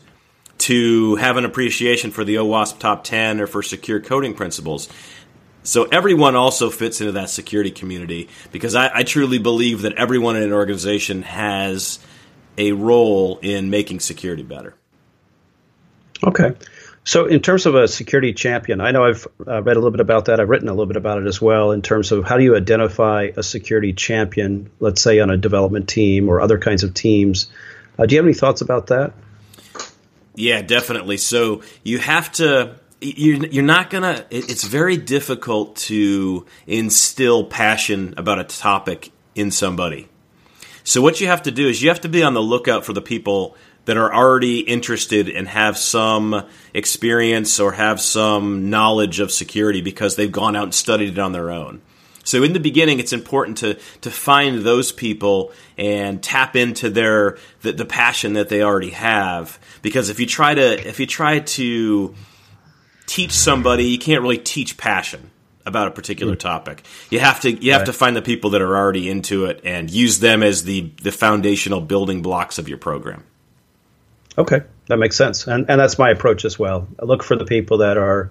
to 0.59 1.17
have 1.17 1.37
an 1.37 1.45
appreciation 1.45 2.11
for 2.11 2.25
the 2.25 2.35
OWASP 2.35 2.79
top 2.79 3.05
10 3.05 3.41
or 3.41 3.47
for 3.47 3.63
secure 3.63 4.01
coding 4.01 4.35
principles. 4.35 4.89
So 5.63 5.85
everyone 5.85 6.37
also 6.37 6.71
fits 6.71 7.01
into 7.01 7.13
that 7.13 7.31
security 7.31 7.71
community 7.71 8.29
because 8.53 8.75
I, 8.75 8.91
I 8.93 9.03
truly 9.03 9.39
believe 9.39 9.83
that 9.83 9.95
everyone 9.95 10.37
in 10.37 10.43
an 10.43 10.53
organization 10.53 11.23
has 11.23 11.99
a 12.59 12.73
role 12.73 13.39
in 13.43 13.71
making 13.71 14.01
security 14.01 14.43
better. 14.43 14.75
Okay. 16.23 16.55
So, 17.03 17.27
in 17.27 17.41
terms 17.41 17.67
of 17.67 17.75
a 17.75 17.89
security 17.89 18.35
champion, 18.35 18.81
I 18.81 18.91
know 18.91 19.05
I've 19.05 19.27
uh, 19.47 19.63
read 19.63 19.77
a 19.77 19.81
little 19.81 19.91
bit 19.91 20.01
about 20.01 20.27
that. 20.27 20.39
I've 20.39 20.49
written 20.49 20.69
a 20.69 20.73
little 20.73 20.87
bit 20.87 20.97
about 20.97 21.19
it 21.19 21.27
as 21.27 21.41
well 21.41 21.73
in 21.73 21.83
terms 21.83 22.13
of 22.13 22.25
how 22.25 22.37
do 22.37 22.45
you 22.45 22.55
identify 22.57 23.31
a 23.37 23.43
security 23.43 23.93
champion, 23.93 24.71
let's 24.81 25.01
say 25.01 25.19
on 25.19 25.31
a 25.31 25.37
development 25.37 25.89
team 25.89 26.29
or 26.29 26.41
other 26.41 26.59
kinds 26.59 26.85
of 26.85 26.93
teams. 26.93 27.51
Uh, 27.99 28.07
do 28.07 28.15
you 28.15 28.19
have 28.19 28.27
any 28.27 28.35
thoughts 28.35 28.61
about 28.61 28.89
that? 28.89 29.15
Yeah, 30.35 30.63
definitely. 30.63 31.17
So, 31.17 31.63
you 31.83 31.99
have 31.99 32.31
to. 32.33 32.77
You're 33.01 33.65
not 33.65 33.89
gonna. 33.89 34.27
It's 34.31 34.65
very 34.65 34.99
difficult 34.99 35.77
to 35.77 36.45
instill 36.67 37.45
passion 37.45 38.13
about 38.19 38.39
a 38.39 38.45
topic 38.45 39.11
in 39.35 39.51
somebody. 39.51 40.09
So, 40.85 41.01
what 41.01 41.21
you 41.21 41.29
have 41.29 41.43
to 41.43 41.51
do 41.51 41.69
is 41.69 41.83
you 41.83 41.89
have 41.89 42.03
to 42.03 42.09
be 42.09 42.23
on 42.23 42.35
the 42.35 42.43
lookout 42.43 42.85
for 42.85 42.93
the 42.93 43.03
people 43.03 43.57
that 43.85 43.97
are 43.97 44.15
already 44.15 44.61
interested 44.61 45.29
and 45.29 45.49
have 45.49 45.77
some 45.77 46.47
experience 46.75 47.59
or 47.59 47.73
have 47.73 48.01
some 48.01 48.71
knowledge 48.71 49.21
of 49.21 49.33
security 49.33 49.81
because 49.81 50.17
they've 50.17 50.33
gone 50.33 50.57
out 50.57 50.65
and 50.65 50.75
studied 50.75 51.11
it 51.11 51.19
on 51.19 51.33
their 51.33 51.51
own. 51.51 51.81
So 52.25 52.43
in 52.43 52.53
the 52.53 52.61
beginning, 52.61 53.01
it's 53.01 53.13
important 53.13 53.59
to 53.59 53.79
to 54.03 54.11
find 54.11 54.61
those 54.61 54.93
people 54.93 55.53
and 55.79 56.23
tap 56.23 56.55
into 56.55 56.91
their 56.91 57.39
the, 57.63 57.73
the 57.73 57.85
passion 57.85 58.35
that 58.35 58.49
they 58.49 58.63
already 58.63 58.91
have. 58.91 59.59
Because 59.83 60.11
if 60.11 60.21
you 60.21 60.27
try 60.27 60.55
to 60.55 60.89
if 60.89 61.01
you 61.01 61.07
try 61.07 61.41
to 61.41 62.15
teach 63.07 63.33
somebody, 63.33 63.85
you 63.85 63.99
can't 63.99 64.23
really 64.23 64.39
teach 64.39 64.77
passion 64.77 65.31
about 65.67 65.89
a 65.89 65.91
particular 65.91 66.35
hmm. 66.35 66.39
topic. 66.39 66.85
You 67.11 67.21
have 67.21 67.41
to 67.41 67.51
you 67.51 67.73
have 67.73 67.83
right. 67.83 67.87
to 67.87 67.93
find 67.93 68.15
the 68.15 68.23
people 68.23 68.51
that 68.51 68.63
are 68.63 68.77
already 68.77 69.09
into 69.11 69.47
it 69.47 69.63
and 69.65 69.91
use 69.91 70.21
them 70.21 70.43
as 70.43 70.65
the 70.65 70.93
the 71.03 71.13
foundational 71.13 71.81
building 71.81 72.23
blocks 72.23 72.59
of 72.59 72.69
your 72.69 72.79
program. 72.79 73.25
Okay, 74.39 74.63
that 74.87 74.97
makes 74.97 75.17
sense, 75.17 75.47
and 75.47 75.69
and 75.69 75.81
that's 75.81 75.99
my 75.99 76.11
approach 76.11 76.45
as 76.45 76.59
well. 76.59 76.89
I 77.01 77.05
look 77.05 77.23
for 77.23 77.37
the 77.37 77.45
people 77.45 77.79
that 77.79 77.99
are 77.99 78.31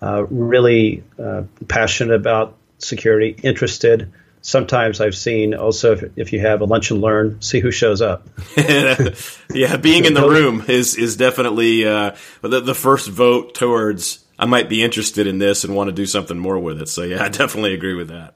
uh, 0.00 0.24
really 0.24 1.04
uh, 1.18 1.42
passionate 1.68 2.14
about 2.14 2.56
security, 2.78 3.36
interested. 3.42 4.12
Sometimes 4.40 5.00
I've 5.00 5.16
seen 5.16 5.54
also 5.54 5.92
if, 5.92 6.04
if 6.16 6.32
you 6.32 6.40
have 6.40 6.60
a 6.60 6.66
lunch 6.66 6.90
and 6.90 7.00
learn, 7.00 7.40
see 7.40 7.60
who 7.60 7.70
shows 7.70 8.02
up. 8.02 8.28
yeah, 8.56 9.76
being 9.78 10.04
in 10.04 10.14
the 10.14 10.26
room 10.28 10.64
is 10.68 10.96
is 10.96 11.16
definitely 11.16 11.86
uh, 11.86 12.14
the, 12.42 12.60
the 12.60 12.74
first 12.74 13.08
vote 13.08 13.54
towards 13.54 14.24
I 14.38 14.46
might 14.46 14.68
be 14.68 14.82
interested 14.82 15.26
in 15.26 15.38
this 15.38 15.64
and 15.64 15.74
want 15.74 15.88
to 15.88 15.92
do 15.92 16.06
something 16.06 16.38
more 16.38 16.58
with 16.58 16.80
it. 16.80 16.88
So 16.88 17.02
yeah, 17.02 17.22
I 17.22 17.28
definitely 17.28 17.74
agree 17.74 17.94
with 17.94 18.08
that. 18.08 18.34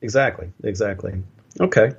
Exactly, 0.00 0.52
exactly. 0.62 1.22
Okay. 1.60 1.92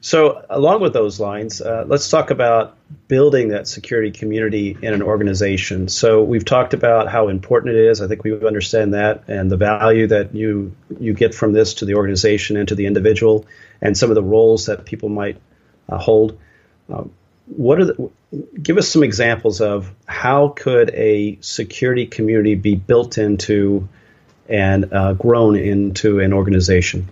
So, 0.00 0.44
along 0.50 0.82
with 0.82 0.92
those 0.92 1.18
lines, 1.18 1.60
uh, 1.60 1.84
let's 1.86 2.10
talk 2.10 2.30
about 2.30 2.76
building 3.08 3.48
that 3.48 3.66
security 3.66 4.10
community 4.10 4.76
in 4.80 4.92
an 4.92 5.02
organization. 5.02 5.88
So, 5.88 6.22
we've 6.22 6.44
talked 6.44 6.74
about 6.74 7.08
how 7.08 7.28
important 7.28 7.74
it 7.74 7.88
is. 7.88 8.00
I 8.00 8.06
think 8.06 8.22
we 8.22 8.46
understand 8.46 8.94
that, 8.94 9.24
and 9.28 9.50
the 9.50 9.56
value 9.56 10.06
that 10.08 10.34
you 10.34 10.74
you 11.00 11.14
get 11.14 11.34
from 11.34 11.52
this 11.52 11.74
to 11.74 11.86
the 11.86 11.94
organization 11.94 12.56
and 12.56 12.68
to 12.68 12.74
the 12.74 12.86
individual, 12.86 13.46
and 13.80 13.96
some 13.96 14.10
of 14.10 14.14
the 14.14 14.22
roles 14.22 14.66
that 14.66 14.84
people 14.84 15.08
might 15.08 15.40
uh, 15.88 15.98
hold. 15.98 16.38
Um, 16.88 17.10
what 17.46 17.80
are 17.80 17.84
the, 17.86 18.10
give 18.60 18.76
us 18.76 18.88
some 18.88 19.02
examples 19.02 19.60
of 19.60 19.92
how 20.06 20.48
could 20.48 20.90
a 20.90 21.38
security 21.40 22.06
community 22.06 22.54
be 22.54 22.74
built 22.74 23.18
into 23.18 23.88
and 24.48 24.92
uh, 24.92 25.12
grown 25.14 25.56
into 25.56 26.20
an 26.20 26.32
organization? 26.32 27.08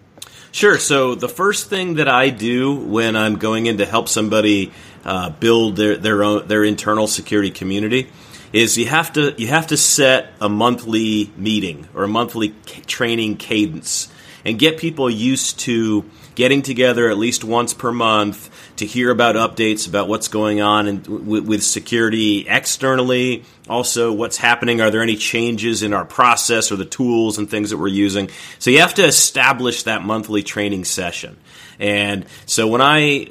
Sure. 0.54 0.78
So 0.78 1.16
the 1.16 1.28
first 1.28 1.68
thing 1.68 1.94
that 1.94 2.06
I 2.06 2.30
do 2.30 2.76
when 2.76 3.16
I'm 3.16 3.38
going 3.38 3.66
in 3.66 3.78
to 3.78 3.84
help 3.84 4.08
somebody 4.08 4.70
uh, 5.04 5.30
build 5.30 5.74
their 5.74 5.96
their 5.96 6.22
own 6.22 6.46
their 6.46 6.62
internal 6.62 7.08
security 7.08 7.50
community 7.50 8.08
is 8.52 8.78
you 8.78 8.86
have 8.86 9.12
to 9.14 9.34
you 9.36 9.48
have 9.48 9.66
to 9.66 9.76
set 9.76 10.32
a 10.40 10.48
monthly 10.48 11.32
meeting 11.36 11.88
or 11.92 12.04
a 12.04 12.08
monthly 12.08 12.50
training 12.86 13.36
cadence 13.36 14.06
and 14.44 14.56
get 14.56 14.78
people 14.78 15.10
used 15.10 15.58
to 15.58 16.08
getting 16.36 16.62
together 16.62 17.10
at 17.10 17.18
least 17.18 17.42
once 17.42 17.74
per 17.74 17.90
month 17.90 18.48
to 18.76 18.86
hear 18.86 19.10
about 19.10 19.36
updates 19.36 19.88
about 19.88 20.08
what's 20.08 20.28
going 20.28 20.60
on 20.60 20.88
and 20.88 21.06
with, 21.06 21.46
with 21.46 21.62
security 21.62 22.46
externally. 22.48 23.44
Also, 23.68 24.12
what's 24.12 24.36
happening? 24.36 24.80
Are 24.80 24.90
there 24.90 25.02
any 25.02 25.16
changes 25.16 25.82
in 25.82 25.92
our 25.92 26.04
process 26.04 26.72
or 26.72 26.76
the 26.76 26.84
tools 26.84 27.38
and 27.38 27.48
things 27.48 27.70
that 27.70 27.78
we're 27.78 27.88
using? 27.88 28.30
So 28.58 28.70
you 28.70 28.80
have 28.80 28.94
to 28.94 29.04
establish 29.04 29.84
that 29.84 30.02
monthly 30.02 30.42
training 30.42 30.84
session. 30.84 31.36
And 31.78 32.26
so 32.46 32.66
when 32.66 32.80
I, 32.80 33.28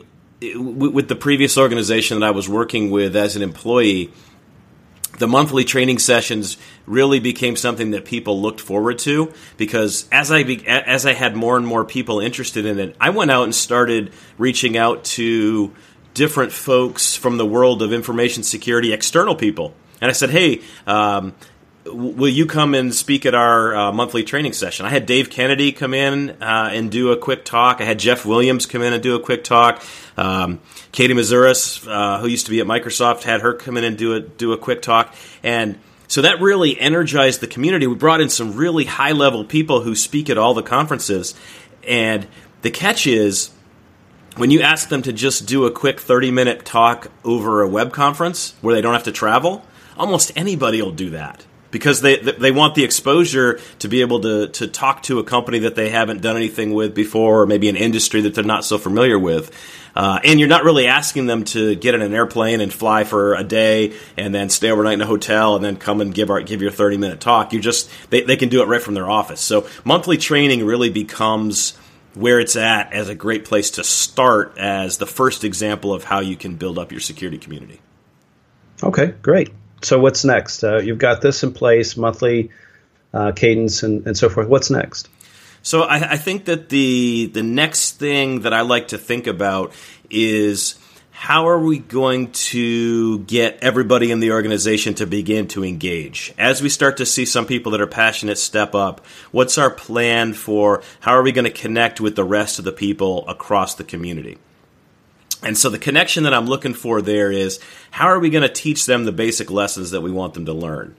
with 0.55 1.07
the 1.07 1.15
previous 1.15 1.57
organization 1.57 2.19
that 2.19 2.25
I 2.25 2.31
was 2.31 2.47
working 2.49 2.89
with 2.91 3.15
as 3.15 3.35
an 3.35 3.41
employee, 3.41 4.11
the 5.17 5.27
monthly 5.27 5.63
training 5.63 5.99
sessions 5.99 6.57
really 6.85 7.19
became 7.19 7.55
something 7.55 7.91
that 7.91 8.05
people 8.05 8.41
looked 8.41 8.59
forward 8.59 8.99
to 8.99 9.31
because 9.57 10.07
as 10.11 10.31
I 10.31 10.43
be, 10.43 10.65
as 10.67 11.05
I 11.05 11.13
had 11.13 11.35
more 11.35 11.57
and 11.57 11.65
more 11.65 11.85
people 11.85 12.19
interested 12.19 12.65
in 12.65 12.79
it, 12.79 12.95
I 12.99 13.11
went 13.11 13.31
out 13.31 13.43
and 13.43 13.53
started 13.53 14.11
reaching 14.37 14.77
out 14.77 15.03
to 15.05 15.73
different 16.13 16.51
folks 16.51 17.15
from 17.15 17.37
the 17.37 17.45
world 17.45 17.81
of 17.81 17.93
information 17.93 18.43
security, 18.43 18.93
external 18.93 19.35
people, 19.35 19.73
and 20.01 20.09
I 20.09 20.13
said, 20.13 20.29
"Hey." 20.29 20.61
Um, 20.87 21.33
will 21.85 22.29
you 22.29 22.45
come 22.45 22.73
and 22.73 22.93
speak 22.93 23.25
at 23.25 23.35
our 23.35 23.75
uh, 23.75 23.91
monthly 23.91 24.23
training 24.23 24.53
session? 24.53 24.85
I 24.85 24.89
had 24.89 25.05
Dave 25.05 25.29
Kennedy 25.29 25.71
come 25.71 25.93
in 25.93 26.31
uh, 26.41 26.69
and 26.71 26.91
do 26.91 27.11
a 27.11 27.17
quick 27.17 27.45
talk. 27.45 27.81
I 27.81 27.83
had 27.83 27.99
Jeff 27.99 28.25
Williams 28.25 28.65
come 28.65 28.81
in 28.81 28.93
and 28.93 29.03
do 29.03 29.15
a 29.15 29.19
quick 29.19 29.43
talk. 29.43 29.83
Um, 30.17 30.59
Katie 30.91 31.13
Moussouris, 31.13 31.87
uh, 31.87 32.19
who 32.19 32.27
used 32.27 32.45
to 32.45 32.51
be 32.51 32.59
at 32.59 32.67
Microsoft, 32.67 33.23
had 33.23 33.41
her 33.41 33.53
come 33.53 33.77
in 33.77 33.83
and 33.83 33.97
do 33.97 34.13
a 34.13 34.21
do 34.21 34.53
a 34.53 34.57
quick 34.57 34.81
talk. 34.81 35.13
And 35.41 35.77
so 36.07 36.21
that 36.21 36.39
really 36.39 36.79
energized 36.79 37.41
the 37.41 37.47
community. 37.47 37.87
We 37.87 37.95
brought 37.95 38.21
in 38.21 38.29
some 38.29 38.55
really 38.55 38.85
high 38.85 39.11
level 39.11 39.43
people 39.43 39.81
who 39.81 39.95
speak 39.95 40.29
at 40.29 40.37
all 40.37 40.53
the 40.53 40.63
conferences. 40.63 41.35
And 41.85 42.27
the 42.61 42.71
catch 42.71 43.07
is 43.07 43.51
when 44.37 44.51
you 44.51 44.61
ask 44.61 44.89
them 44.89 45.01
to 45.01 45.11
just 45.11 45.47
do 45.47 45.65
a 45.65 45.71
quick 45.71 45.99
30 45.99 46.31
minute 46.31 46.65
talk 46.65 47.11
over 47.23 47.61
a 47.61 47.67
web 47.67 47.91
conference 47.91 48.55
where 48.61 48.73
they 48.73 48.81
don't 48.81 48.93
have 48.93 49.03
to 49.03 49.11
travel, 49.11 49.65
almost 49.97 50.31
anybody 50.35 50.81
will 50.81 50.91
do 50.91 51.09
that 51.11 51.45
because 51.73 52.01
they 52.01 52.17
they 52.17 52.51
want 52.51 52.75
the 52.75 52.83
exposure 52.83 53.59
to 53.79 53.87
be 53.89 54.01
able 54.01 54.21
to 54.21 54.47
to 54.47 54.67
talk 54.67 55.01
to 55.03 55.17
a 55.17 55.23
company 55.23 55.59
that 55.59 55.75
they 55.75 55.89
haven't 55.89 56.21
done 56.21 56.37
anything 56.37 56.73
with 56.73 56.93
before, 56.93 57.41
or 57.41 57.45
maybe 57.47 57.67
an 57.67 57.75
industry 57.75 58.21
that 58.21 58.35
they're 58.35 58.43
not 58.43 58.63
so 58.63 58.77
familiar 58.77 59.17
with. 59.17 59.51
Uh, 59.95 60.19
and 60.23 60.39
you're 60.39 60.49
not 60.49 60.63
really 60.63 60.87
asking 60.87 61.25
them 61.25 61.43
to 61.43 61.75
get 61.75 61.93
in 61.93 62.01
an 62.01 62.13
airplane 62.13 62.61
and 62.61 62.73
fly 62.73 63.03
for 63.03 63.35
a 63.35 63.43
day 63.43 63.93
and 64.17 64.33
then 64.33 64.49
stay 64.49 64.71
overnight 64.71 64.93
in 64.93 65.01
a 65.01 65.05
hotel 65.05 65.55
and 65.55 65.63
then 65.63 65.75
come 65.75 66.01
and 66.01 66.15
give 66.15 66.31
our, 66.31 66.41
give 66.41 66.63
your 66.63 66.71
30 66.71 66.97
minute 66.97 67.19
talk. 67.19 67.53
You 67.53 67.59
just 67.59 67.89
they, 68.09 68.21
they 68.21 68.37
can 68.37 68.49
do 68.49 68.61
it 68.61 68.67
right 68.67 68.81
from 68.81 68.93
their 68.93 69.09
office. 69.09 69.41
So 69.41 69.67
monthly 69.83 70.17
training 70.17 70.65
really 70.65 70.89
becomes 70.89 71.75
where 72.13 72.39
it's 72.39 72.55
at 72.55 72.93
as 72.93 73.09
a 73.09 73.15
great 73.15 73.45
place 73.45 73.71
to 73.71 73.83
start 73.83 74.57
as 74.59 74.99
the 74.99 75.07
first 75.07 75.43
example 75.43 75.91
of 75.91 76.03
how 76.03 76.19
you 76.19 76.35
can 76.35 76.55
build 76.55 76.77
up 76.77 76.91
your 76.91 77.01
security 77.01 77.39
community. 77.39 77.81
Okay, 78.83 79.13
great 79.23 79.49
so 79.83 79.99
what's 79.99 80.25
next? 80.25 80.63
Uh, 80.63 80.77
you've 80.77 80.97
got 80.97 81.21
this 81.21 81.43
in 81.43 81.53
place, 81.53 81.97
monthly 81.97 82.51
uh, 83.13 83.31
cadence, 83.31 83.83
and, 83.83 84.07
and 84.07 84.17
so 84.17 84.29
forth. 84.29 84.47
What's 84.47 84.69
next? 84.69 85.09
So 85.61 85.83
I, 85.83 86.11
I, 86.11 86.17
think 86.17 86.45
that 86.45 86.69
the 86.69 87.27
the 87.33 87.43
next 87.43 87.97
thing 87.97 88.41
that 88.41 88.53
I 88.53 88.61
like 88.61 88.89
to 88.89 88.97
think 88.97 89.27
about 89.27 89.71
is 90.09 90.75
how 91.11 91.47
are 91.47 91.59
we 91.59 91.79
going 91.79 92.31
to 92.31 93.19
get 93.19 93.59
everybody 93.61 94.11
in 94.11 94.19
the 94.19 94.31
organization 94.31 94.93
to 94.95 95.05
begin 95.05 95.47
to 95.47 95.63
engage 95.63 96.33
as 96.37 96.61
we 96.61 96.67
start 96.67 96.97
to 96.97 97.05
see 97.05 97.23
some 97.23 97.45
people 97.45 97.71
that 97.71 97.79
are 97.79 97.87
passionate 97.87 98.37
step 98.37 98.75
up 98.75 99.05
what's 99.31 99.57
our 99.57 99.69
plan 99.69 100.33
for 100.33 100.81
how 100.99 101.13
are 101.13 101.21
we 101.21 101.31
going 101.31 101.45
to 101.45 101.51
connect 101.51 102.01
with 102.01 102.15
the 102.15 102.23
rest 102.25 102.59
of 102.59 102.65
the 102.65 102.71
people 102.71 103.25
across 103.29 103.75
the 103.75 103.83
community 103.83 104.37
and 105.43 105.57
so 105.57 105.69
the 105.69 105.79
connection 105.79 106.23
that 106.23 106.33
I'm 106.33 106.45
looking 106.45 106.73
for 106.73 107.01
there 107.01 107.31
is 107.31 107.59
how 107.91 108.07
are 108.07 108.19
we 108.19 108.29
going 108.29 108.43
to 108.43 108.49
teach 108.49 108.85
them 108.85 109.05
the 109.05 109.11
basic 109.11 109.51
lessons 109.51 109.91
that 109.91 110.01
we 110.01 110.11
want 110.11 110.33
them 110.33 110.45
to 110.45 110.53
learn? 110.53 110.95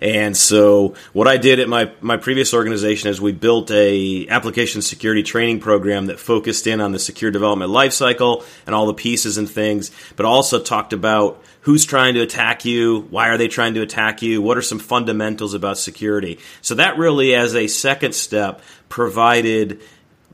And 0.00 0.36
so 0.36 0.94
what 1.12 1.28
I 1.28 1.36
did 1.36 1.60
at 1.60 1.68
my, 1.68 1.90
my 2.00 2.16
previous 2.16 2.52
organization 2.52 3.08
is 3.08 3.20
we 3.20 3.32
built 3.32 3.70
a 3.70 4.28
application 4.28 4.82
security 4.82 5.22
training 5.22 5.60
program 5.60 6.06
that 6.06 6.20
focused 6.20 6.66
in 6.66 6.80
on 6.80 6.92
the 6.92 6.98
secure 6.98 7.30
development 7.30 7.70
lifecycle 7.70 8.44
and 8.66 8.74
all 8.74 8.86
the 8.86 8.94
pieces 8.94 9.38
and 9.38 9.48
things, 9.48 9.90
but 10.16 10.26
also 10.26 10.60
talked 10.60 10.92
about 10.92 11.42
who's 11.62 11.86
trying 11.86 12.14
to 12.14 12.20
attack 12.20 12.66
you, 12.66 13.06
why 13.08 13.30
are 13.30 13.38
they 13.38 13.48
trying 13.48 13.74
to 13.74 13.82
attack 13.82 14.20
you, 14.20 14.42
what 14.42 14.58
are 14.58 14.62
some 14.62 14.78
fundamentals 14.78 15.54
about 15.54 15.78
security. 15.78 16.38
So 16.60 16.74
that 16.74 16.98
really, 16.98 17.34
as 17.34 17.54
a 17.54 17.66
second 17.68 18.14
step, 18.14 18.60
provided 18.90 19.80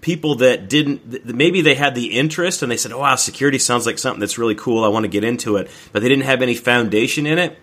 people 0.01 0.37
that 0.37 0.69
didn't 0.69 1.27
maybe 1.27 1.61
they 1.61 1.75
had 1.75 1.95
the 1.95 2.19
interest 2.19 2.63
and 2.63 2.71
they 2.71 2.77
said, 2.77 2.93
"Oh, 2.93 2.99
wow, 2.99 3.17
security 3.17 3.59
sounds 3.59 3.87
like 3.87 3.99
something 3.99 4.21
that's 4.21 4.39
really 4.39 4.55
cool. 4.55 4.85
I 4.85 4.89
want 4.89 5.05
to 5.05 5.09
get 5.09 5.25
into 5.25 5.57
it," 5.57 5.71
but 5.93 6.03
they 6.03 6.09
didn't 6.09 6.25
have 6.25 6.43
any 6.43 6.55
foundation 6.55 7.27
in 7.27 7.39
it 7.39 7.59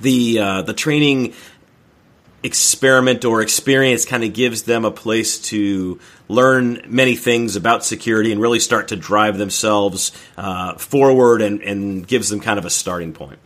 the 0.00 0.38
uh, 0.38 0.62
the 0.62 0.74
training 0.74 1.34
experiment 2.42 3.24
or 3.24 3.40
experience 3.40 4.04
kind 4.04 4.22
of 4.22 4.34
gives 4.34 4.64
them 4.64 4.84
a 4.84 4.90
place 4.90 5.38
to 5.40 5.98
learn 6.28 6.82
many 6.86 7.16
things 7.16 7.56
about 7.56 7.84
security 7.84 8.32
and 8.32 8.40
really 8.40 8.60
start 8.60 8.88
to 8.88 8.96
drive 8.96 9.38
themselves 9.38 10.12
uh, 10.36 10.74
forward 10.74 11.40
and, 11.40 11.62
and 11.62 12.06
gives 12.06 12.28
them 12.28 12.40
kind 12.40 12.58
of 12.58 12.66
a 12.66 12.70
starting 12.70 13.14
point. 13.14 13.38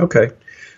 Okay. 0.00 0.30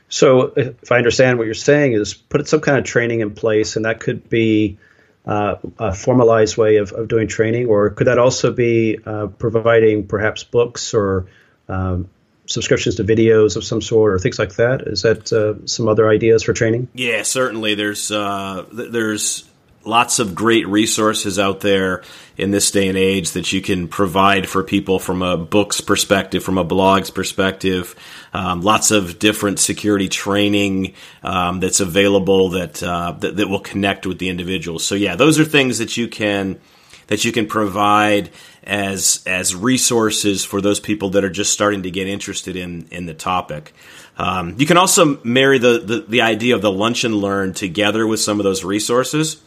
So, 0.09 0.53
if 0.57 0.91
I 0.91 0.99
understand 0.99 1.39
what 1.39 1.45
you're 1.45 1.55
saying, 1.55 1.93
is 1.93 2.15
put 2.15 2.47
some 2.49 2.61
kind 2.61 2.79
of 2.79 2.85
training 2.85 3.21
in 3.21 3.35
place, 3.35 3.77
and 3.77 3.85
that 3.85 4.01
could 4.01 4.29
be 4.29 4.79
uh, 5.27 5.57
a 5.79 5.93
formalized 5.93 6.57
way 6.57 6.77
of, 6.77 6.93
of 6.93 7.09
doing 7.09 7.27
training, 7.27 7.67
or 7.67 7.91
could 7.91 8.07
that 8.07 8.19
also 8.19 8.53
be 8.53 8.99
uh, 9.05 9.27
providing 9.27 10.07
perhaps 10.07 10.45
books 10.45 10.95
or 10.95 11.27
um, 11.69 12.09
subscriptions 12.47 12.97
to 12.97 13.05
videos 13.05 13.57
of 13.57 13.65
some 13.65 13.83
sort 13.83 14.13
or 14.13 14.19
things 14.19 14.39
like 14.39 14.55
that? 14.55 14.83
Is 14.83 15.03
that 15.03 15.33
uh, 15.33 15.67
some 15.67 15.89
other 15.89 16.09
ideas 16.09 16.45
for 16.45 16.53
training? 16.53 16.89
Yeah, 16.95 17.23
certainly. 17.23 17.75
There's 17.75 18.11
uh, 18.11 18.65
th- 18.75 18.93
there's 18.93 19.49
lots 19.87 20.19
of 20.19 20.35
great 20.35 20.67
resources 20.67 21.39
out 21.39 21.61
there 21.61 22.03
in 22.37 22.51
this 22.51 22.71
day 22.71 22.89
and 22.89 22.99
age 22.99 23.33
that 23.33 23.53
you 23.53 23.63
can 23.63 23.89
provide 23.89 24.49
for 24.49 24.63
people 24.63 24.99
from 24.99 25.23
a 25.23 25.37
book's 25.37 25.81
perspective, 25.81 26.43
from 26.45 26.59
a 26.59 26.65
blog's 26.65 27.11
perspective. 27.11 27.95
Um, 28.35 28.63
lots 28.63 28.91
of 28.91 29.19
different 29.19 29.59
security 29.59 30.09
training 30.09 30.95
um, 31.23 31.61
that's 31.61 31.81
available 31.81 32.51
that, 32.51 32.83
uh, 32.83 33.13
that 33.21 33.37
that 33.37 33.49
will 33.49 33.61
connect 33.61 34.07
with 34.07 34.19
the 34.19 34.29
individuals. 34.29 34.85
So 34.85 34.95
yeah, 34.95 35.17
those 35.17 35.39
are 35.39 35.45
things 35.45 35.79
that 35.79 35.97
you 35.97 36.09
can 36.09 36.61
that 37.07 37.25
you 37.25 37.33
can 37.33 37.47
provide 37.47 38.31
as 38.65 39.23
as 39.27 39.55
resources 39.55 40.45
for 40.45 40.61
those 40.61 40.81
people 40.81 41.11
that 41.11 41.25
are 41.25 41.31
just 41.31 41.53
starting 41.53 41.85
to 41.85 41.91
get 41.91 42.09
interested 42.09 42.57
in 42.57 42.89
in 42.91 43.07
the 43.07 43.15
topic. 43.15 43.73
Um, 44.19 44.57
you 44.59 44.67
can 44.67 44.77
also 44.77 45.21
marry 45.25 45.59
the, 45.59 45.79
the, 45.79 46.01
the 46.09 46.23
idea 46.23 46.55
of 46.55 46.63
the 46.63 46.73
lunch 46.73 47.05
and 47.05 47.15
learn 47.15 47.53
together 47.53 48.07
with 48.07 48.19
some 48.19 48.41
of 48.41 48.45
those 48.45 48.65
resources. 48.65 49.43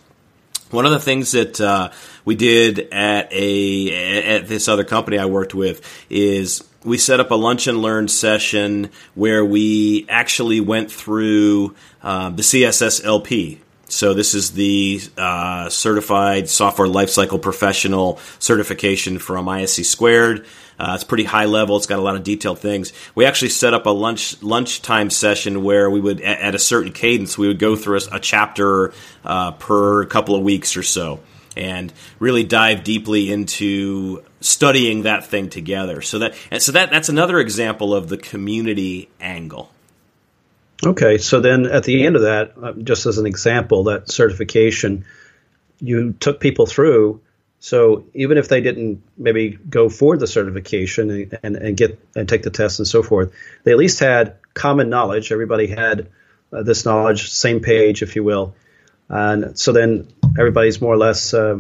One 0.72 0.86
of 0.86 0.92
the 0.92 1.00
things 1.00 1.32
that 1.32 1.60
uh, 1.60 1.92
we 2.26 2.36
did 2.36 2.80
at 2.92 3.32
a 3.34 4.36
at 4.36 4.48
this 4.48 4.68
other 4.68 4.84
company 4.84 5.18
I 5.18 5.26
worked 5.26 5.56
with 5.56 5.82
is 6.10 6.64
we 6.84 6.98
set 6.98 7.20
up 7.20 7.32
a 7.32 7.36
lunch 7.36 7.68
and 7.68 7.82
learn 7.82 8.08
session 8.08 8.92
where 9.16 9.44
we 9.44 10.06
actually 10.10 10.62
went 10.62 10.92
through 10.92 11.76
uh, 12.04 12.30
the 12.30 12.44
CSSLP, 12.44 13.60
so 13.88 14.14
this 14.14 14.34
is 14.34 14.52
the 14.52 15.02
uh, 15.18 15.70
certified 15.70 16.48
software 16.50 16.88
lifecycle 16.88 17.42
professional 17.42 18.20
certification 18.38 19.20
from 19.20 19.48
ISC 19.48 19.86
squared. 19.86 20.46
Uh, 20.80 20.94
it's 20.96 21.04
pretty 21.04 21.26
high 21.26 21.46
level. 21.46 21.76
It's 21.76 21.88
got 21.88 22.00
a 22.00 22.02
lot 22.02 22.16
of 22.16 22.24
detailed 22.24 22.60
things. 22.60 22.94
We 23.14 23.26
actually 23.26 23.50
set 23.50 23.74
up 23.74 23.86
a 23.86 23.90
lunch 23.90 24.42
lunchtime 24.42 25.10
session 25.10 25.64
where 25.64 25.90
we 25.90 26.00
would, 26.00 26.22
at, 26.22 26.40
at 26.40 26.56
a 26.56 26.60
certain 26.60 26.94
cadence, 26.94 27.38
we 27.38 27.48
would 27.48 27.60
go 27.60 27.76
through 27.76 27.98
a, 27.98 28.16
a 28.16 28.20
chapter 28.20 28.94
uh, 29.26 29.52
per 29.52 30.06
couple 30.06 30.36
of 30.36 30.42
weeks 30.42 30.78
or 30.78 30.84
so, 30.84 31.20
and 31.58 31.92
really 32.20 32.46
dive 32.46 32.86
deeply 32.86 33.30
into 33.30 34.24
studying 34.40 35.02
that 35.04 35.26
thing 35.26 35.50
together. 35.50 36.02
So 36.02 36.20
that 36.20 36.34
and 36.50 36.62
so 36.64 36.72
that 36.72 36.92
that's 36.92 37.10
another 37.10 37.40
example 37.40 37.94
of 37.94 38.08
the 38.08 38.18
community 38.18 39.10
angle. 39.20 39.70
Okay, 40.86 41.18
so 41.18 41.42
then 41.42 41.66
at 41.66 41.84
the 41.84 42.06
end 42.06 42.16
of 42.16 42.22
that, 42.22 42.54
uh, 42.62 42.72
just 42.72 43.06
as 43.06 43.18
an 43.18 43.26
example, 43.26 43.84
that 43.84 44.10
certification, 44.10 45.04
you 45.82 46.14
took 46.14 46.40
people 46.40 46.66
through. 46.66 47.20
So 47.60 48.06
even 48.14 48.38
if 48.38 48.48
they 48.48 48.62
didn't 48.62 49.04
maybe 49.18 49.50
go 49.50 49.90
for 49.90 50.16
the 50.18 50.28
certification 50.28 51.10
and, 51.10 51.40
and, 51.44 51.56
and 51.58 51.78
get 51.78 52.00
and 52.16 52.28
take 52.28 52.44
the 52.44 52.50
test 52.50 52.80
and 52.80 52.88
so 52.88 53.04
forth, 53.04 53.34
they 53.64 53.72
at 53.72 53.78
least 53.78 54.00
had 54.00 54.38
common 54.54 54.90
knowledge. 54.90 55.32
Everybody 55.32 55.68
had 55.68 56.08
uh, 56.54 56.64
this 56.64 56.86
knowledge, 56.86 57.30
same 57.30 57.60
page, 57.60 58.02
if 58.02 58.16
you 58.16 58.24
will, 58.24 58.56
and 59.10 59.60
so 59.60 59.74
then 59.74 60.08
everybody's 60.38 60.80
more 60.82 60.94
or 60.94 60.98
less 60.98 61.34
uh, 61.34 61.60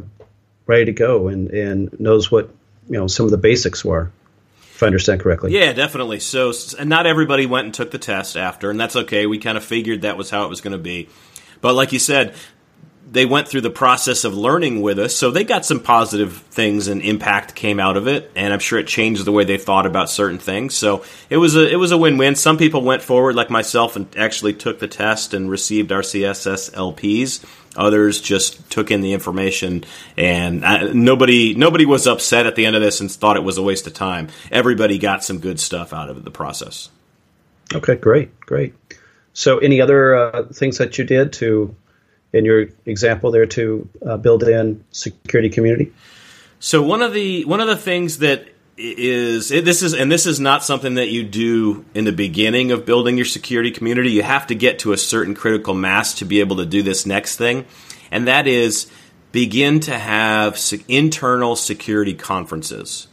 ready 0.65 0.85
to 0.85 0.93
go 0.93 1.27
and, 1.27 1.49
and 1.49 1.99
knows 1.99 2.31
what 2.31 2.49
you 2.87 2.97
know 2.97 3.07
some 3.07 3.25
of 3.25 3.31
the 3.31 3.37
basics 3.37 3.83
were 3.83 4.11
if 4.79 4.83
I 4.83 4.85
understand 4.85 5.19
correctly. 5.19 5.51
Yeah, 5.51 5.73
definitely. 5.73 6.21
So, 6.21 6.53
and 6.79 6.89
not 6.89 7.05
everybody 7.05 7.45
went 7.45 7.65
and 7.65 7.73
took 7.73 7.91
the 7.91 7.97
test 7.97 8.37
after, 8.37 8.71
and 8.71 8.79
that's 8.79 8.95
okay. 8.95 9.25
We 9.25 9.37
kind 9.37 9.57
of 9.57 9.63
figured 9.65 10.03
that 10.03 10.15
was 10.15 10.29
how 10.29 10.45
it 10.45 10.47
was 10.47 10.61
going 10.61 10.71
to 10.71 10.77
be. 10.77 11.09
But 11.59 11.75
like 11.75 11.91
you 11.91 11.99
said, 11.99 12.33
they 13.11 13.25
went 13.25 13.47
through 13.47 13.61
the 13.61 13.69
process 13.69 14.23
of 14.23 14.35
learning 14.35 14.81
with 14.81 14.99
us, 14.99 15.15
so 15.15 15.31
they 15.31 15.43
got 15.43 15.65
some 15.65 15.79
positive 15.79 16.37
things 16.51 16.87
and 16.87 17.01
impact 17.01 17.55
came 17.55 17.79
out 17.79 17.97
of 17.97 18.07
it, 18.07 18.31
and 18.35 18.53
I'm 18.53 18.59
sure 18.59 18.77
it 18.77 18.87
changed 18.87 19.25
the 19.25 19.31
way 19.31 19.43
they 19.43 19.57
thought 19.57 19.85
about 19.85 20.09
certain 20.09 20.37
things. 20.37 20.75
So 20.75 21.03
it 21.29 21.37
was 21.37 21.55
a 21.55 21.69
it 21.69 21.77
was 21.77 21.91
a 21.91 21.97
win 21.97 22.17
win. 22.17 22.35
Some 22.35 22.57
people 22.57 22.81
went 22.81 23.01
forward, 23.01 23.35
like 23.35 23.49
myself, 23.49 23.95
and 23.95 24.07
actually 24.17 24.53
took 24.53 24.79
the 24.79 24.87
test 24.87 25.33
and 25.33 25.49
received 25.49 25.91
our 25.91 26.01
CSSLPs. 26.01 27.45
Others 27.75 28.21
just 28.21 28.69
took 28.69 28.91
in 28.91 29.01
the 29.01 29.13
information, 29.13 29.85
and 30.17 30.65
I, 30.65 30.91
nobody 30.91 31.55
nobody 31.55 31.85
was 31.85 32.07
upset 32.07 32.45
at 32.45 32.55
the 32.55 32.65
end 32.65 32.75
of 32.75 32.81
this 32.81 32.99
and 32.99 33.11
thought 33.11 33.37
it 33.37 33.43
was 33.43 33.57
a 33.57 33.63
waste 33.63 33.87
of 33.87 33.93
time. 33.93 34.27
Everybody 34.51 34.97
got 34.97 35.23
some 35.23 35.39
good 35.39 35.59
stuff 35.59 35.93
out 35.93 36.09
of 36.09 36.23
the 36.23 36.31
process. 36.31 36.89
Okay, 37.73 37.95
great, 37.95 38.39
great. 38.41 38.73
So, 39.33 39.59
any 39.59 39.79
other 39.79 40.15
uh, 40.15 40.43
things 40.51 40.79
that 40.79 40.97
you 40.97 41.03
did 41.03 41.33
to, 41.33 41.75
in 42.33 42.45
your 42.45 42.67
example 42.85 43.31
there, 43.31 43.45
to 43.45 43.89
uh, 44.05 44.17
build 44.17 44.43
in 44.43 44.83
security 44.91 45.49
community? 45.49 45.93
So 46.59 46.81
one 46.81 47.01
of 47.01 47.13
the 47.13 47.45
one 47.45 47.61
of 47.61 47.67
the 47.67 47.77
things 47.77 48.19
that 48.19 48.47
is 48.77 49.49
this 49.49 49.81
is 49.81 49.93
and 49.93 50.11
this 50.11 50.25
is 50.25 50.39
not 50.39 50.63
something 50.63 50.95
that 50.95 51.09
you 51.09 51.23
do 51.23 51.85
in 51.93 52.05
the 52.05 52.11
beginning 52.11 52.71
of 52.71 52.85
building 52.85 53.17
your 53.17 53.25
security 53.25 53.71
community. 53.71 54.11
You 54.11 54.23
have 54.23 54.47
to 54.47 54.55
get 54.55 54.79
to 54.79 54.93
a 54.93 54.97
certain 54.97 55.35
critical 55.35 55.73
mass 55.73 56.13
to 56.15 56.25
be 56.25 56.39
able 56.39 56.57
to 56.57 56.65
do 56.65 56.81
this 56.81 57.05
next 57.05 57.37
thing, 57.37 57.65
and 58.09 58.27
that 58.27 58.47
is 58.47 58.89
begin 59.31 59.79
to 59.81 59.97
have 59.97 60.59
internal 60.87 61.55
security 61.55 62.13
conferences. 62.13 63.07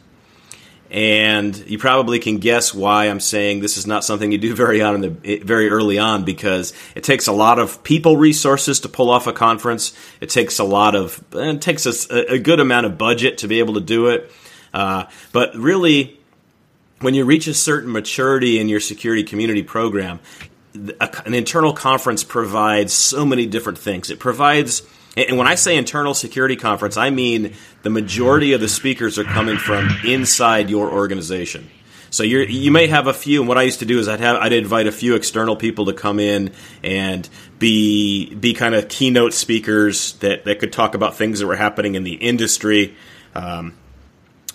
And 0.89 1.55
you 1.69 1.77
probably 1.77 2.19
can 2.19 2.37
guess 2.37 2.73
why 2.73 3.05
I'm 3.05 3.19
saying 3.19 3.59
this 3.59 3.77
is 3.77 3.85
not 3.85 4.03
something 4.05 4.31
you 4.31 4.37
do 4.37 4.55
very 4.55 4.81
on 4.81 5.01
the 5.01 5.41
very 5.43 5.69
early 5.69 5.99
on 5.99 6.23
because 6.23 6.73
it 6.95 7.03
takes 7.03 7.27
a 7.27 7.33
lot 7.33 7.59
of 7.59 7.83
people 7.83 8.15
resources 8.15 8.79
to 8.81 8.89
pull 8.89 9.09
off 9.09 9.27
a 9.27 9.33
conference. 9.33 9.93
It 10.21 10.29
takes 10.29 10.59
a 10.59 10.63
lot 10.63 10.95
of 10.95 11.23
it 11.33 11.61
takes 11.61 11.85
a, 11.85 12.33
a 12.33 12.39
good 12.39 12.59
amount 12.59 12.85
of 12.85 12.97
budget 12.97 13.39
to 13.39 13.47
be 13.47 13.59
able 13.59 13.73
to 13.73 13.81
do 13.81 14.07
it. 14.07 14.31
Uh, 14.73 15.05
but 15.33 15.55
really, 15.55 16.19
when 16.99 17.13
you 17.13 17.25
reach 17.25 17.47
a 17.47 17.53
certain 17.53 17.91
maturity 17.91 18.59
in 18.59 18.69
your 18.69 18.79
security 18.79 19.23
community 19.23 19.63
program, 19.63 20.19
an 21.25 21.33
internal 21.33 21.73
conference 21.73 22.23
provides 22.23 22.93
so 22.93 23.25
many 23.25 23.45
different 23.45 23.77
things. 23.77 24.09
It 24.09 24.19
provides, 24.19 24.83
and 25.17 25.37
when 25.37 25.47
I 25.47 25.55
say 25.55 25.77
internal 25.77 26.13
security 26.13 26.55
conference, 26.55 26.95
I 26.95 27.09
mean 27.09 27.55
the 27.81 27.89
majority 27.89 28.53
of 28.53 28.61
the 28.61 28.67
speakers 28.67 29.17
are 29.17 29.23
coming 29.23 29.57
from 29.57 29.89
inside 30.05 30.69
your 30.69 30.91
organization. 30.91 31.69
So 32.09 32.23
you 32.23 32.39
you 32.39 32.71
may 32.71 32.87
have 32.87 33.07
a 33.07 33.13
few, 33.13 33.41
and 33.41 33.47
what 33.47 33.57
I 33.57 33.63
used 33.63 33.79
to 33.79 33.85
do 33.85 33.99
is 33.99 34.07
I'd 34.07 34.19
have 34.19 34.37
I'd 34.37 34.53
invite 34.53 34.87
a 34.87 34.91
few 34.91 35.15
external 35.15 35.55
people 35.55 35.85
to 35.85 35.93
come 35.93 36.19
in 36.19 36.51
and 36.83 37.27
be 37.59 38.33
be 38.33 38.53
kind 38.53 38.75
of 38.75 38.87
keynote 38.87 39.33
speakers 39.33 40.13
that 40.13 40.45
that 40.45 40.59
could 40.59 40.71
talk 40.71 40.95
about 40.95 41.17
things 41.17 41.39
that 41.39 41.47
were 41.47 41.55
happening 41.55 41.95
in 41.95 42.03
the 42.03 42.13
industry. 42.13 42.95
Um, 43.35 43.73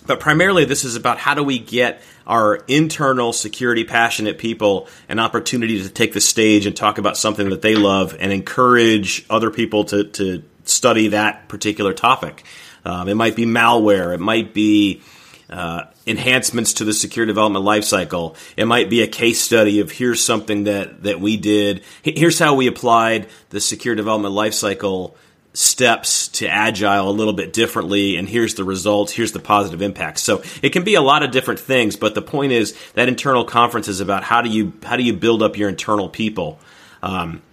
but 0.05 0.19
primarily, 0.19 0.65
this 0.65 0.83
is 0.83 0.95
about 0.95 1.17
how 1.17 1.33
do 1.33 1.43
we 1.43 1.59
get 1.59 2.01
our 2.25 2.55
internal 2.67 3.33
security 3.33 3.83
passionate 3.83 4.37
people 4.37 4.87
an 5.07 5.19
opportunity 5.19 5.81
to 5.83 5.89
take 5.89 6.13
the 6.13 6.21
stage 6.21 6.65
and 6.65 6.75
talk 6.75 6.97
about 6.97 7.17
something 7.17 7.49
that 7.49 7.61
they 7.61 7.75
love 7.75 8.15
and 8.19 8.31
encourage 8.31 9.25
other 9.29 9.49
people 9.49 9.85
to, 9.85 10.05
to 10.05 10.43
study 10.65 11.09
that 11.09 11.47
particular 11.47 11.93
topic. 11.93 12.43
Um, 12.85 13.07
it 13.07 13.15
might 13.15 13.35
be 13.35 13.45
malware, 13.45 14.13
it 14.13 14.19
might 14.19 14.53
be 14.53 15.01
uh, 15.49 15.83
enhancements 16.07 16.73
to 16.73 16.85
the 16.85 16.93
secure 16.93 17.25
development 17.25 17.63
lifecycle. 17.65 18.35
It 18.57 18.65
might 18.65 18.89
be 18.89 19.01
a 19.01 19.07
case 19.07 19.39
study 19.39 19.79
of 19.79 19.91
here's 19.91 20.23
something 20.23 20.65
that, 20.65 21.03
that 21.03 21.19
we 21.19 21.37
did. 21.37 21.83
Here's 22.01 22.39
how 22.39 22.55
we 22.55 22.67
applied 22.67 23.27
the 23.49 23.61
secure 23.61 23.95
development 23.95 24.33
lifecycle 24.33 25.13
steps 25.53 26.29
to 26.29 26.47
agile 26.47 27.07
a 27.07 27.11
little 27.11 27.33
bit 27.33 27.53
differently 27.53 28.17
and 28.17 28.27
here's 28.27 28.55
the 28.55 28.63
results 28.63 29.11
here's 29.11 29.33
the 29.33 29.39
positive 29.39 29.83
impact 29.83 30.17
so 30.17 30.41
it 30.63 30.71
can 30.71 30.83
be 30.83 30.95
a 30.95 31.01
lot 31.01 31.21
of 31.21 31.29
different 31.29 31.59
things 31.59 31.95
but 31.95 32.15
the 32.15 32.23
point 32.23 32.51
is 32.51 32.75
that 32.95 33.07
internal 33.07 33.45
conference 33.45 33.87
is 33.87 33.99
about 33.99 34.23
how 34.23 34.41
do 34.41 34.49
you 34.49 34.73
how 34.81 34.97
do 34.97 35.03
you 35.03 35.13
build 35.13 35.43
up 35.43 35.55
your 35.55 35.69
internal 35.69 36.09
people 36.09 36.59
Um, 37.03 37.43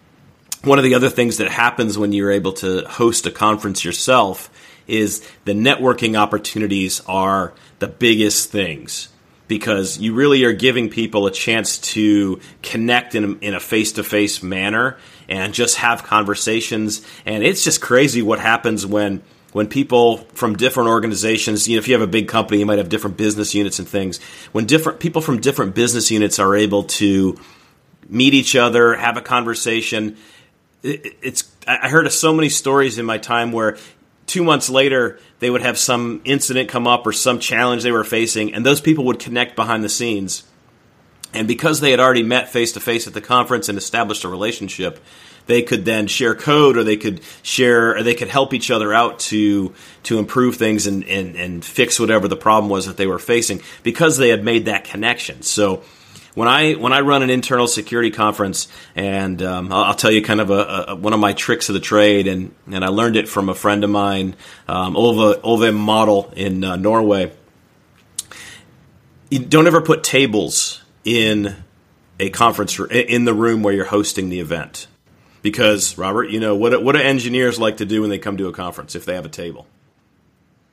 one 0.63 0.79
of 0.79 0.85
the 0.85 0.95
other 0.95 1.09
things 1.09 1.39
that 1.39 1.51
happens 1.51 1.97
when 1.97 2.13
you're 2.13 2.31
able 2.31 2.53
to 2.55 2.87
host 2.87 3.27
a 3.27 3.31
conference 3.31 3.85
yourself 3.85 4.51
is 4.87 5.27
the 5.45 5.53
networking 5.53 6.19
opportunities 6.19 7.01
are 7.07 7.53
the 7.79 7.89
biggest 7.89 8.51
things 8.51 9.09
because 9.49 9.99
you 9.99 10.15
really 10.15 10.45
are 10.45 10.53
giving 10.53 10.89
people 10.89 11.27
a 11.27 11.31
chance 11.31 11.79
to 11.79 12.41
connect 12.63 13.15
in, 13.15 13.39
in 13.41 13.55
a 13.55 13.61
face-to-face 13.61 14.43
manner 14.43 14.97
and 15.29 15.55
just 15.55 15.77
have 15.77 16.03
conversations 16.03 17.05
and 17.25 17.43
it's 17.43 17.65
just 17.65 17.81
crazy 17.81 18.23
what 18.23 18.39
happens 18.39 18.87
when 18.87 19.23
when 19.53 19.67
people 19.67 20.19
from 20.35 20.57
different 20.57 20.91
organizations, 20.91 21.67
you 21.67 21.75
know, 21.75 21.81
if 21.81 21.89
you 21.89 21.95
have 21.95 22.03
a 22.03 22.07
big 22.07 22.29
company, 22.29 22.61
you 22.61 22.67
might 22.67 22.79
have 22.79 22.89
different 22.89 23.17
business 23.17 23.53
units 23.53 23.81
and 23.81 23.89
things. 23.89 24.21
When 24.53 24.65
different 24.65 25.01
people 25.01 25.23
from 25.23 25.41
different 25.41 25.75
business 25.75 26.11
units 26.11 26.39
are 26.39 26.55
able 26.55 26.85
to 26.85 27.37
meet 28.09 28.35
each 28.35 28.55
other, 28.55 28.95
have 28.95 29.17
a 29.17 29.21
conversation, 29.21 30.17
it, 30.83 31.17
it's 31.23 31.51
I 31.67 31.89
heard 31.89 32.07
of 32.07 32.13
so 32.13 32.33
many 32.33 32.49
stories 32.49 32.99
in 32.99 33.07
my 33.07 33.19
time 33.19 33.53
where 33.53 33.77
two 34.27 34.43
months 34.45 34.71
later 34.71 35.19
they 35.39 35.51
would 35.51 35.63
have 35.63 35.79
some 35.79 36.21
incident 36.25 36.69
come 36.69 36.87
up 36.87 37.07
or 37.07 37.13
some 37.13 37.39
challenge 37.39 37.83
they 37.83 37.93
were 37.93 38.05
facing, 38.05 38.55
and 38.55 38.65
those 38.65 38.81
people 38.81 39.05
would 39.05 39.19
connect 39.19 39.57
behind 39.57 39.85
the 39.85 39.89
scenes. 39.89 40.45
And 41.33 41.47
because 41.47 41.81
they 41.81 41.93
had 41.93 42.01
already 42.01 42.25
met 42.25 42.49
face 42.49 42.73
to 42.73 42.81
face 42.81 43.07
at 43.07 43.15
the 43.15 43.21
conference 43.21 43.69
and 43.69 43.79
established 43.79 44.25
a 44.25 44.29
relationship, 44.29 44.99
they 45.47 45.63
could 45.63 45.85
then 45.85 46.07
share 46.07 46.35
code 46.35 46.77
or 46.77 46.85
they 46.85 46.97
could 46.97 47.21
share 47.43 47.97
or 47.97 48.03
they 48.03 48.15
could 48.15 48.29
help 48.29 48.53
each 48.53 48.71
other 48.71 48.93
out 48.93 49.21
to 49.21 49.75
to 50.05 50.19
improve 50.19 50.57
things 50.57 50.87
and, 50.87 51.05
and, 51.05 51.37
and 51.37 51.65
fix 51.65 52.01
whatever 52.01 52.29
the 52.29 52.37
problem 52.37 52.71
was 52.71 52.87
that 52.87 52.97
they 52.97 53.07
were 53.07 53.19
facing 53.19 53.61
because 53.83 54.17
they 54.17 54.29
had 54.29 54.45
made 54.45 54.67
that 54.67 54.85
connection. 54.85 55.43
So 55.43 55.83
when 56.35 56.49
I 56.49 56.75
when 56.75 56.93
I 56.93 57.01
run 57.01 57.23
an 57.23 57.31
internal 57.31 57.67
security 57.67 58.11
conference, 58.11 58.69
and 58.95 59.43
um, 59.43 59.73
I'll, 59.73 59.85
I'll, 59.85 59.95
tell 59.95 60.11
you 60.11 60.23
kind 60.23 60.41
of 60.41 60.51
a, 60.51 60.85
a, 60.89 60.97
one 60.97 61.13
of 61.13 61.21
my 61.21 61.33
tricks 61.33 61.69
of 61.69 61.75
the 61.75 61.81
trade, 61.81 62.27
and, 62.27 62.55
and 62.71 62.85
I 62.85 62.89
learned 62.89 63.17
it 63.17 63.29
from 63.29 63.49
a 63.49 63.55
friend 63.55 63.85
of 63.85 63.91
mine, 63.91 64.37
um, 64.69 64.97
Ove 64.97 65.41
Ove 65.43 65.75
Model 65.75 66.33
in 66.37 66.65
uh, 66.65 66.77
Norway. 66.77 67.33
You 69.31 69.41
don't 69.41 69.67
ever 69.67 69.81
put 69.81 70.03
tables 70.03 70.83
in 71.05 71.57
a 72.19 72.31
conference 72.31 72.79
in 72.79 73.25
the 73.25 73.35
room 73.35 73.63
where 73.63 73.73
you're 73.73 73.85
hosting 73.85 74.29
the 74.29 74.41
event, 74.41 74.87
because 75.43 75.97
Robert, 75.99 76.31
you 76.31 76.41
know 76.41 76.55
what 76.55 76.83
what 76.83 76.95
do 76.95 77.03
engineers 77.03 77.59
like 77.59 77.79
to 77.79 77.87
do 77.87 78.03
when 78.03 78.11
they 78.11 78.19
come 78.19 78.37
to 78.37 78.49
a 78.49 78.53
conference 78.53 78.95
if 78.95 79.05
they 79.05 79.15
have 79.15 79.25
a 79.25 79.31
table? 79.31 79.67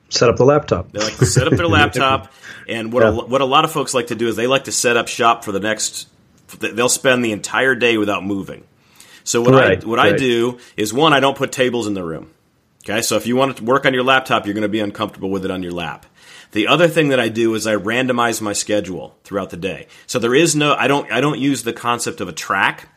Set 0.08 0.28
up 0.28 0.36
the 0.36 0.44
laptop. 0.44 0.92
They 0.92 1.00
like 1.00 1.16
to 1.16 1.26
set 1.26 1.46
up 1.46 1.54
their 1.54 1.68
laptop, 1.68 2.32
and 2.68 2.92
what 2.92 3.02
yeah. 3.02 3.10
a, 3.10 3.24
what 3.24 3.40
a 3.40 3.46
lot 3.46 3.64
of 3.64 3.72
folks 3.72 3.94
like 3.94 4.08
to 4.08 4.14
do 4.14 4.28
is 4.28 4.36
they 4.36 4.46
like 4.46 4.64
to 4.64 4.72
set 4.72 4.96
up 4.96 5.08
shop 5.08 5.44
for 5.44 5.52
the 5.52 5.60
next. 5.60 6.08
They'll 6.60 6.88
spend 6.88 7.24
the 7.24 7.32
entire 7.32 7.74
day 7.74 7.98
without 7.98 8.24
moving. 8.24 8.64
So 9.24 9.42
what 9.42 9.52
right, 9.52 9.82
I 9.82 9.86
what 9.86 9.98
right. 9.98 10.14
I 10.14 10.16
do 10.16 10.58
is 10.76 10.94
one, 10.94 11.12
I 11.12 11.20
don't 11.20 11.36
put 11.36 11.52
tables 11.52 11.86
in 11.86 11.94
the 11.94 12.02
room. 12.02 12.30
Okay, 12.84 13.02
so 13.02 13.16
if 13.16 13.26
you 13.26 13.36
want 13.36 13.58
to 13.58 13.64
work 13.64 13.84
on 13.84 13.92
your 13.92 14.02
laptop, 14.02 14.46
you're 14.46 14.54
going 14.54 14.62
to 14.62 14.68
be 14.68 14.80
uncomfortable 14.80 15.28
with 15.28 15.44
it 15.44 15.50
on 15.50 15.62
your 15.62 15.72
lap. 15.72 16.06
The 16.52 16.68
other 16.68 16.88
thing 16.88 17.08
that 17.08 17.20
I 17.20 17.28
do 17.28 17.54
is 17.54 17.66
I 17.66 17.76
randomize 17.76 18.40
my 18.40 18.54
schedule 18.54 19.18
throughout 19.24 19.50
the 19.50 19.58
day. 19.58 19.88
So 20.06 20.18
there 20.18 20.34
is 20.34 20.56
no 20.56 20.74
I 20.74 20.88
don't 20.88 21.10
I 21.12 21.20
don't 21.20 21.38
use 21.38 21.62
the 21.62 21.74
concept 21.74 22.22
of 22.22 22.28
a 22.28 22.32
track. 22.32 22.88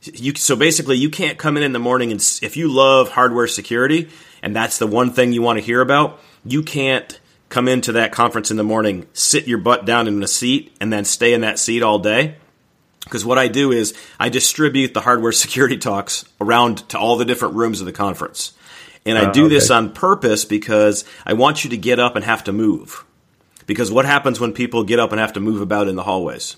You, 0.00 0.34
so 0.36 0.54
basically, 0.54 0.96
you 0.96 1.10
can't 1.10 1.38
come 1.38 1.56
in 1.56 1.64
in 1.64 1.72
the 1.72 1.80
morning 1.80 2.12
and 2.12 2.20
if 2.40 2.56
you 2.56 2.72
love 2.72 3.10
hardware 3.10 3.48
security 3.48 4.08
and 4.42 4.54
that's 4.56 4.78
the 4.78 4.86
one 4.86 5.12
thing 5.12 5.32
you 5.32 5.42
want 5.42 5.58
to 5.58 5.64
hear 5.64 5.80
about, 5.80 6.20
you 6.48 6.62
can't 6.62 7.18
come 7.48 7.68
into 7.68 7.92
that 7.92 8.12
conference 8.12 8.50
in 8.50 8.56
the 8.56 8.64
morning, 8.64 9.06
sit 9.12 9.46
your 9.46 9.58
butt 9.58 9.84
down 9.84 10.06
in 10.06 10.22
a 10.22 10.28
seat, 10.28 10.76
and 10.80 10.92
then 10.92 11.04
stay 11.04 11.32
in 11.32 11.40
that 11.42 11.58
seat 11.58 11.82
all 11.82 11.98
day. 11.98 12.36
Because 13.04 13.24
what 13.24 13.38
I 13.38 13.48
do 13.48 13.72
is 13.72 13.94
I 14.20 14.28
distribute 14.28 14.92
the 14.92 15.00
hardware 15.00 15.32
security 15.44 15.78
talks 15.78 16.24
around 16.40 16.88
to 16.90 16.98
all 16.98 17.16
the 17.16 17.24
different 17.24 17.54
rooms 17.54 17.80
of 17.80 17.86
the 17.86 17.92
conference. 17.92 18.52
And 19.06 19.16
I 19.16 19.26
uh, 19.26 19.32
do 19.32 19.46
okay. 19.46 19.54
this 19.54 19.70
on 19.70 19.92
purpose 19.92 20.44
because 20.44 21.04
I 21.24 21.32
want 21.32 21.64
you 21.64 21.70
to 21.70 21.76
get 21.76 21.98
up 21.98 22.16
and 22.16 22.24
have 22.24 22.44
to 22.44 22.52
move. 22.52 23.04
Because 23.66 23.90
what 23.90 24.04
happens 24.04 24.40
when 24.40 24.52
people 24.52 24.84
get 24.84 24.98
up 24.98 25.12
and 25.12 25.20
have 25.20 25.34
to 25.34 25.40
move 25.40 25.60
about 25.60 25.88
in 25.88 25.96
the 25.96 26.02
hallways? 26.02 26.56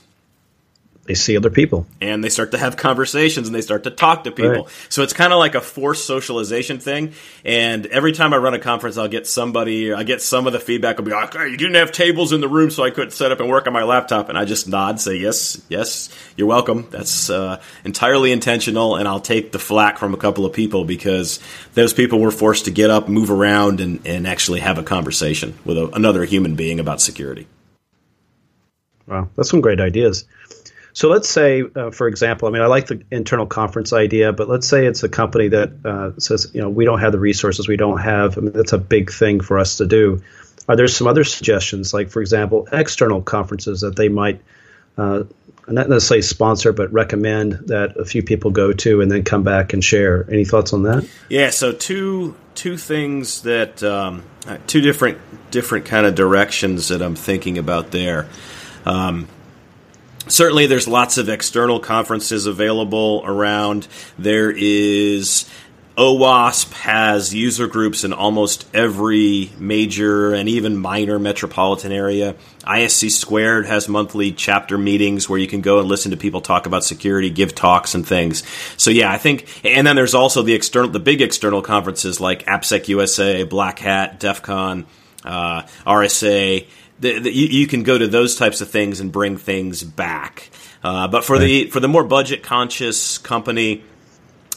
They 1.11 1.15
see 1.15 1.37
other 1.37 1.51
people 1.51 1.89
and 2.01 2.23
they 2.23 2.29
start 2.29 2.53
to 2.53 2.59
have 2.59 2.77
conversations 2.77 3.49
and 3.49 3.55
they 3.55 3.63
start 3.63 3.83
to 3.83 3.91
talk 3.91 4.23
to 4.23 4.31
people. 4.31 4.53
Right. 4.53 4.87
So 4.91 5.03
it's 5.03 5.13
kind 5.13 5.33
of 5.33 5.41
like 5.41 5.57
a 5.57 5.61
forced 5.61 6.07
socialization 6.07 6.79
thing. 6.79 7.15
And 7.45 7.85
every 7.87 8.13
time 8.13 8.33
I 8.33 8.37
run 8.37 8.55
a 8.55 8.61
conference, 8.61 8.97
I'll 8.97 9.09
get 9.09 9.27
somebody, 9.27 9.93
I 9.93 10.05
get 10.05 10.23
some 10.23 10.47
of 10.47 10.53
the 10.53 10.61
feedback 10.61 10.99
will 10.99 11.05
be 11.07 11.11
like, 11.11 11.35
hey, 11.35 11.49
you 11.49 11.57
didn't 11.57 11.75
have 11.75 11.91
tables 11.91 12.33
in 12.33 12.41
the 12.41 12.49
room, 12.49 12.71
so 12.71 12.85
I 12.85 12.91
couldn't 12.91 13.11
set 13.11 13.33
up 13.33 13.41
and 13.41 13.51
work 13.51 13.67
on 13.67 13.73
my 13.73 13.83
laptop. 13.83 14.29
And 14.29 14.39
I 14.39 14.45
just 14.45 14.69
nod, 14.69 15.01
say, 15.01 15.17
yes, 15.17 15.61
yes, 15.69 16.11
you're 16.37 16.47
welcome. 16.47 16.87
That's 16.91 17.29
uh, 17.29 17.61
entirely 17.85 18.31
intentional. 18.31 18.95
And 18.95 19.09
I'll 19.09 19.19
take 19.19 19.51
the 19.51 19.59
flack 19.59 19.99
from 19.99 20.15
a 20.15 20.17
couple 20.17 20.47
of 20.47 20.53
people 20.53 20.85
because 20.85 21.41
those 21.75 21.93
people 21.93 22.21
were 22.21 22.31
forced 22.31 22.67
to 22.67 22.71
get 22.71 22.91
up, 22.91 23.09
move 23.09 23.33
around, 23.33 23.81
and, 23.81 24.07
and 24.07 24.29
actually 24.29 24.61
have 24.61 24.79
a 24.79 24.85
conversation 24.85 25.59
with 25.65 25.77
a, 25.77 25.89
another 25.89 26.25
human 26.25 26.55
being 26.55 26.79
about 26.79 27.01
security. 27.01 27.49
Wow, 29.09 29.29
that's 29.35 29.51
some 29.51 29.61
great 29.61 29.81
ideas. 29.81 30.25
So 30.93 31.09
let's 31.09 31.29
say, 31.29 31.65
uh, 31.75 31.91
for 31.91 32.09
example, 32.09 32.49
I 32.49 32.51
mean, 32.51 32.63
I 32.63 32.67
like 32.67 32.87
the 32.87 33.03
internal 33.11 33.47
conference 33.47 33.93
idea, 33.93 34.33
but 34.33 34.49
let's 34.49 34.67
say 34.67 34.87
it's 34.87 35.03
a 35.03 35.09
company 35.09 35.49
that 35.49 35.71
uh, 35.85 36.19
says, 36.19 36.51
you 36.53 36.61
know, 36.61 36.69
we 36.69 36.85
don't 36.85 37.01
have 37.01 37.13
the 37.13 37.19
resources, 37.19 37.69
we 37.69 37.77
don't 37.77 37.99
have. 37.99 38.37
I 38.37 38.41
mean, 38.41 38.53
that's 38.53 38.73
a 38.73 38.79
big 38.79 39.13
thing 39.13 39.41
for 39.41 39.59
us 39.59 39.77
to 39.77 39.87
do. 39.87 40.23
Are 40.69 40.77
there 40.77 40.89
some 40.89 41.07
other 41.07 41.25
suggestions, 41.25 41.95
like 41.95 42.11
for 42.11 42.21
example, 42.21 42.69
external 42.73 43.23
conferences 43.23 43.81
that 43.81 43.97
they 43.97 44.09
might 44.09 44.41
uh, 44.99 45.25
not 45.69 45.89
necessarily 45.89 46.23
sponsor, 46.23 46.73
but 46.73 46.93
recommend 46.93 47.53
that 47.69 47.97
a 47.97 48.05
few 48.05 48.23
people 48.23 48.51
go 48.51 48.73
to 48.73 49.01
and 49.01 49.11
then 49.11 49.25
come 49.25 49.43
back 49.43 49.73
and 49.73 49.83
share? 49.83 50.27
Any 50.31 50.45
thoughts 50.45 50.73
on 50.73 50.83
that? 50.85 51.09
Yeah. 51.29 51.51
So 51.51 51.73
two 51.73 52.37
two 52.55 52.77
things 52.77 53.43
that 53.43 53.83
um, 53.83 54.25
two 54.67 54.81
different 54.81 55.19
different 55.51 55.87
kind 55.87 56.07
of 56.07 56.15
directions 56.15 56.89
that 56.89 57.03
I'm 57.03 57.17
thinking 57.17 57.59
about 57.59 57.91
there. 57.91 58.29
Um, 58.85 59.29
certainly 60.31 60.67
there's 60.67 60.89
lots 60.89 61.19
of 61.19 61.29
external 61.29 61.81
conferences 61.81 62.47
available 62.47 63.23
around. 63.25 63.87
There 64.19 64.51
is 64.51 65.49
OWASP 66.01 66.73
has 66.73 67.35
user 67.35 67.67
groups 67.67 68.05
in 68.05 68.15
almost 68.15 68.67
every 68.75 69.51
major 69.59 70.33
and 70.33 70.49
even 70.49 70.79
minor 70.79 71.19
metropolitan 71.19 71.93
area. 71.93 72.37
ISC 72.63 73.11
Squared 73.11 73.67
has 73.67 73.87
monthly 73.87 74.33
chapter 74.33 74.79
meetings 74.79 75.29
where 75.29 75.39
you 75.39 75.47
can 75.47 75.61
go 75.61 75.79
and 75.79 75.89
listen 75.89 76.13
to 76.13 76.17
people 76.17 76.41
talk 76.41 76.65
about 76.65 76.85
security, 76.85 77.29
give 77.29 77.55
talks 77.55 77.95
and 77.95 78.07
things. 78.07 78.45
So 78.79 78.91
yeah, 78.91 79.13
I 79.13 79.19
think, 79.19 79.47
and 79.63 79.87
then 79.87 79.95
there's 79.95 80.15
also 80.15 80.41
the 80.43 80.55
external, 80.55 80.91
the 80.91 81.01
big 81.01 81.21
external 81.21 81.61
conferences 81.61 82.19
like 82.19 82.47
AppSec 82.47 82.89
USA, 82.89 83.43
Black 83.45 83.79
Hat, 83.79 84.21
DEF 84.21 84.41
CON, 84.41 84.87
uh, 85.23 85.65
RSA, 85.87 86.67
the, 87.01 87.19
the, 87.19 87.33
you, 87.33 87.47
you, 87.47 87.67
can 87.67 87.83
go 87.83 87.97
to 87.97 88.07
those 88.07 88.37
types 88.37 88.61
of 88.61 88.71
things 88.71 89.01
and 89.01 89.11
bring 89.11 89.37
things 89.37 89.83
back. 89.83 90.51
Uh, 90.85 91.09
but 91.09 91.25
for 91.25 91.37
right. 91.37 91.41
the 91.41 91.71
for 91.71 91.81
the 91.81 91.89
more 91.89 92.05
budget 92.05 92.43
conscious 92.43 93.19
company, 93.19 93.83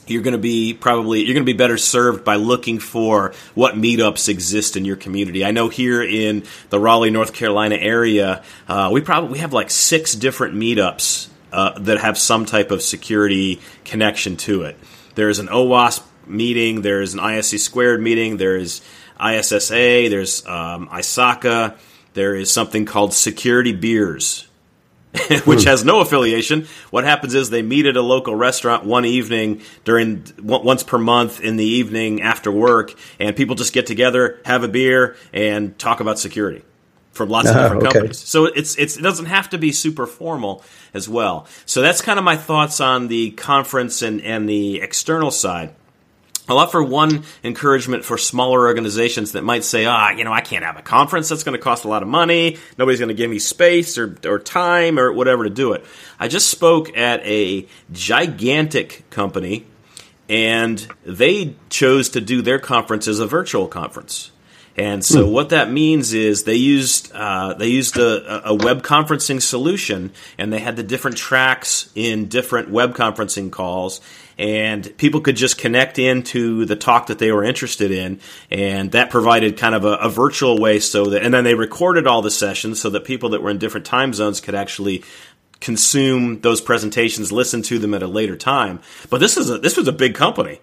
you're 0.08 0.22
going 0.22 0.34
to 0.34 0.38
be 0.38 0.74
probably 0.74 1.24
you're 1.24 1.34
going 1.34 1.46
to 1.46 1.52
be 1.52 1.58
better 1.58 1.78
served 1.78 2.24
by 2.24 2.36
looking 2.36 2.80
for 2.80 3.34
what 3.56 3.76
meetups 3.76 4.28
exist 4.28 4.76
in 4.76 4.86
your 4.86 4.96
community. 4.96 5.46
I 5.46 5.52
know 5.52 5.70
here 5.70 6.04
in 6.04 6.44
the 6.70 6.80
Raleigh, 6.80 7.12
North 7.12 7.34
Carolina 7.34 7.76
area, 7.76 8.44
uh, 8.68 8.90
we 8.92 9.02
probably 9.02 9.32
we 9.32 9.40
have 9.40 9.54
like 9.54 9.70
six 9.70 10.14
different 10.14 10.56
meetups 10.56 11.30
uh, 11.52 11.80
that 11.80 12.00
have 12.00 12.18
some 12.18 12.46
type 12.46 12.72
of 12.72 12.82
security 12.82 13.62
connection 13.86 14.36
to 14.38 14.64
it. 14.64 14.78
There's 15.16 15.40
an 15.40 15.48
OWASP 15.48 16.04
meeting. 16.28 16.82
There's 16.82 17.14
an 17.14 17.20
ISC 17.20 17.60
squared 17.60 18.02
meeting. 18.02 18.38
There's 18.38 18.82
ISSA. 19.24 20.10
There's 20.10 20.46
um, 20.46 20.88
ISACA 20.90 21.78
there 22.14 22.36
is 22.36 22.52
something 22.52 22.86
called 22.86 23.14
Security 23.14 23.74
Beers, 23.74 24.48
which 25.46 25.64
has 25.66 25.84
no 25.84 26.00
affiliation. 26.00 26.68
What 26.90 27.04
happens 27.04 27.34
is 27.34 27.50
they 27.50 27.62
meet 27.62 27.86
at 27.86 27.98
a 27.98 28.02
local 28.02 28.36
restaurant 28.36 28.86
one 28.86 29.06
evening 29.06 29.62
during 29.84 30.26
once 30.42 30.84
per 30.84 30.98
month 30.98 31.42
in 31.42 31.58
the 31.58 31.66
evening 31.66 32.22
after 32.22 32.52
work, 32.52 32.96
and 33.20 33.36
people 33.36 33.56
just 33.56 33.74
get 33.74 33.86
together, 33.86 34.40
have 34.46 34.64
a 34.64 34.68
beer, 34.68 35.16
and 35.32 35.78
talk 35.78 36.00
about 36.00 36.20
security 36.20 36.64
from 37.12 37.30
lots 37.30 37.50
of 37.50 37.56
different 37.62 37.84
okay. 37.84 37.92
companies. 37.94 38.20
So 38.20 38.46
it's, 38.46 38.76
it's, 38.78 38.98
it 38.98 39.02
doesn't 39.02 39.28
have 39.28 39.50
to 39.52 39.58
be 39.58 39.72
super 39.72 40.08
formal 40.08 40.64
as 40.94 41.08
well. 41.08 41.48
So 41.66 41.82
that's 41.82 42.02
kind 42.02 42.18
of 42.18 42.26
my 42.26 42.36
thoughts 42.36 42.82
on 42.82 43.08
the 43.08 43.32
conference 43.32 44.02
and, 44.02 44.22
and 44.22 44.50
the 44.50 44.82
external 44.82 45.32
side. 45.32 45.76
I'll 46.48 46.58
offer 46.58 46.84
one 46.84 47.24
encouragement 47.44 48.04
for 48.04 48.18
smaller 48.18 48.68
organizations 48.68 49.32
that 49.32 49.44
might 49.44 49.64
say, 49.64 49.86
ah, 49.86 50.10
you 50.10 50.26
know, 50.26 50.34
I 50.34 50.42
can't 50.42 50.66
have 50.66 50.78
a 50.78 50.82
conference. 50.82 51.30
That's 51.30 51.44
going 51.44 51.58
to 51.58 51.64
cost 51.64 51.86
a 51.86 51.88
lot 51.88 52.02
of 52.02 52.10
money. 52.10 52.58
Nobody's 52.78 53.00
going 53.00 53.10
to 53.10 53.16
give 53.16 53.30
me 53.30 53.40
space 53.40 53.98
or, 53.98 54.18
or 54.26 54.40
time 54.40 55.00
or 55.00 55.14
whatever 55.14 55.46
to 55.46 55.50
do 55.50 55.74
it. 55.74 55.86
I 56.20 56.28
just 56.28 56.50
spoke 56.50 56.98
at 56.98 57.26
a 57.26 57.66
gigantic 57.92 59.10
company 59.10 59.66
and 60.28 60.86
they 61.06 61.56
chose 61.70 62.10
to 62.10 62.22
do 62.22 62.42
their 62.42 62.60
conference 62.60 63.08
as 63.08 63.20
a 63.20 63.28
virtual 63.28 63.68
conference. 63.68 64.32
And 64.76 65.06
so, 65.06 65.28
what 65.30 65.50
that 65.50 65.70
means 65.70 66.14
is 66.14 66.46
they 66.46 66.56
used 66.56 67.12
uh, 67.14 67.54
they 67.54 67.68
used 67.68 67.96
a, 67.98 68.50
a, 68.50 68.56
web 68.56 68.82
conferencing 68.82 69.40
solution, 69.40 70.12
and 70.40 70.52
they 70.52 70.58
had 70.58 70.78
the 70.78 70.84
different 70.84 71.16
tracks 71.16 71.92
in 71.94 72.28
different 72.28 72.72
web 72.72 72.96
conferencing 72.96 73.52
calls, 73.52 74.02
and 74.38 74.96
people 74.98 75.22
could 75.22 75.36
just 75.36 75.58
connect 75.58 76.00
into 76.00 76.66
the 76.66 76.76
talk 76.76 77.08
that 77.08 77.20
they 77.20 77.32
were 77.32 77.44
interested 77.44 77.92
in, 77.92 78.20
and 78.50 78.92
that 78.92 79.10
provided 79.10 79.58
kind 79.58 79.76
of 79.76 79.86
a, 79.86 79.96
a 79.96 80.10
virtual 80.10 80.60
way 80.60 80.80
so 80.80 81.06
that, 81.06 81.24
and 81.24 81.34
then 81.34 81.44
they 81.44 81.56
recorded 81.56 82.08
all 82.08 82.22
the 82.22 82.32
sessions 82.32 82.82
so 82.82 82.90
that 82.90 83.06
people 83.06 83.30
that 83.30 83.42
were 83.42 83.50
in 83.50 83.58
different 83.58 83.86
time 83.86 84.14
zones 84.14 84.42
could 84.42 84.56
actually 84.56 85.04
consume 85.60 86.42
those 86.42 86.60
presentations, 86.60 87.32
listen 87.32 87.62
to 87.62 87.80
them 87.80 87.94
at 87.94 88.04
a 88.04 88.08
later 88.08 88.36
time. 88.36 88.82
But 89.10 89.20
this 89.20 89.38
is 89.38 89.50
a, 89.50 89.58
this 89.58 89.78
was 89.78 89.88
a 89.88 89.94
big 89.94 90.14
company. 90.14 90.60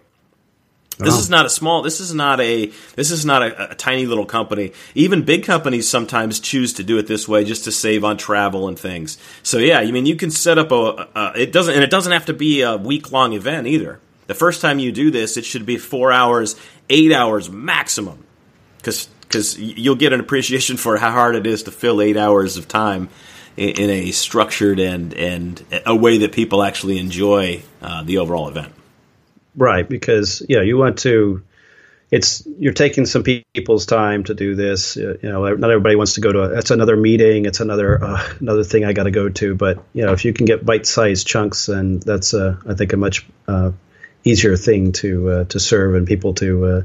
This 1.05 1.19
is 1.19 1.31
not 1.31 1.47
a 1.47 1.51
small. 1.51 1.83
This 1.83 2.01
is 2.01 2.15
not 2.15 2.41
a. 2.41 2.73
This 2.97 3.11
is 3.11 3.25
not 3.25 3.43
a, 3.43 3.73
a, 3.73 3.75
tiny 3.75 4.07
little 4.07 4.27
company. 4.27 4.73
Even 4.95 5.23
big 5.23 5.45
companies 5.45 5.89
sometimes 5.89 6.41
choose 6.41 6.73
to 6.75 6.83
do 6.83 6.99
it 6.99 7.07
this 7.07 7.27
way 7.27 7.45
just 7.45 7.65
to 7.65 7.73
save 7.73 8.05
on 8.05 8.17
travel 8.17 8.69
and 8.69 8.79
things. 8.79 9.19
So 9.43 9.59
yeah, 9.59 9.79
I 9.79 9.91
mean, 9.91 10.07
you 10.07 10.17
can 10.17 10.31
set 10.31 10.59
up 10.59 10.73
a. 10.73 11.09
a 11.15 11.33
it 11.37 11.53
doesn't, 11.53 11.75
and 11.75 11.83
it 11.83 11.91
doesn't 11.91 12.13
have 12.13 12.27
to 12.27 12.35
be 12.35 12.63
a 12.63 12.77
week 12.77 13.13
long 13.13 13.33
event 13.33 13.67
either. 13.67 14.01
The 14.27 14.35
first 14.35 14.61
time 14.61 14.79
you 14.79 14.93
do 14.93 15.11
this, 15.11 15.37
it 15.37 15.45
should 15.45 15.67
be 15.67 15.77
four 15.77 16.13
hours, 16.13 16.55
eight 16.89 17.13
hours 17.13 17.51
maximum, 17.51 18.25
because 18.79 19.09
because 19.23 19.59
you'll 19.59 19.97
get 19.97 20.13
an 20.13 20.21
appreciation 20.21 20.77
for 20.77 20.97
how 20.99 21.13
hard 21.13 21.37
it 21.37 21.47
is 21.47 21.65
to 21.65 21.71
fill 21.71 22.03
eight 22.03 22.17
hours 22.17 22.57
of 22.57 22.67
time 22.67 23.09
in, 23.57 23.71
in 23.71 23.91
a 23.91 24.11
structured 24.11 24.79
and 24.81 25.15
and 25.15 25.65
a 25.87 25.95
way 25.95 26.19
that 26.19 26.33
people 26.33 26.63
actually 26.63 26.99
enjoy 26.99 27.63
uh, 27.83 28.03
the 28.03 28.19
overall 28.19 28.49
event. 28.49 28.73
Right, 29.57 29.89
because 29.89 30.43
yeah, 30.49 30.63
you 30.63 30.77
want 30.77 30.99
to. 31.01 31.43
It's 32.11 32.45
you're 32.59 32.73
taking 32.73 33.07
some 33.07 33.23
people's 33.23 33.87
time 33.87 34.25
to 34.25 34.35
do 34.35 34.57
this. 34.57 34.97
You 34.97 35.19
know, 35.23 35.55
not 35.55 35.71
everybody 35.71 35.95
wants 35.95 36.15
to 36.15 36.21
go 36.21 36.33
to. 36.33 36.41
A, 36.41 36.59
it's 36.59 36.73
another 36.73 36.97
meeting. 36.97 37.47
It's 37.47 37.61
another 37.61 38.03
uh, 38.03 38.35
another 38.41 38.65
thing 38.65 38.85
I 38.85 38.93
got 38.93 39.05
to 39.05 39.13
go 39.13 39.29
to. 39.29 39.55
But 39.55 39.85
you 39.93 40.05
know, 40.05 40.13
if 40.13 40.25
you 40.25 40.33
can 40.33 40.47
get 40.47 40.65
bite-sized 40.65 41.27
chunks, 41.27 41.69
and 41.69 42.03
that's 42.03 42.35
I 42.35 42.75
think 42.77 42.93
a 42.93 42.97
much 42.97 43.27
uh, 43.47 43.73
easier 44.25 44.57
thing 44.57 44.93
to 44.93 45.31
uh, 45.31 45.45
to 45.45 45.61
serve 45.61 45.95
and 45.95 46.07
people 46.07 46.35
to 46.35 46.67
uh, 46.67 46.83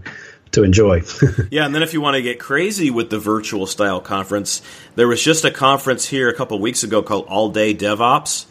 to 0.51 0.63
enjoy. 0.63 1.01
yeah, 1.51 1.65
and 1.65 1.73
then 1.73 1.83
if 1.83 1.93
you 1.93 2.01
want 2.01 2.15
to 2.15 2.21
get 2.21 2.39
crazy 2.39 2.89
with 2.91 3.09
the 3.09 3.19
virtual 3.19 3.65
style 3.65 4.01
conference, 4.01 4.61
there 4.95 5.07
was 5.07 5.23
just 5.23 5.43
a 5.43 5.51
conference 5.51 6.05
here 6.05 6.29
a 6.29 6.35
couple 6.35 6.59
weeks 6.59 6.83
ago 6.83 7.01
called 7.01 7.25
All 7.27 7.49
Day 7.49 7.73
DevOps 7.73 8.45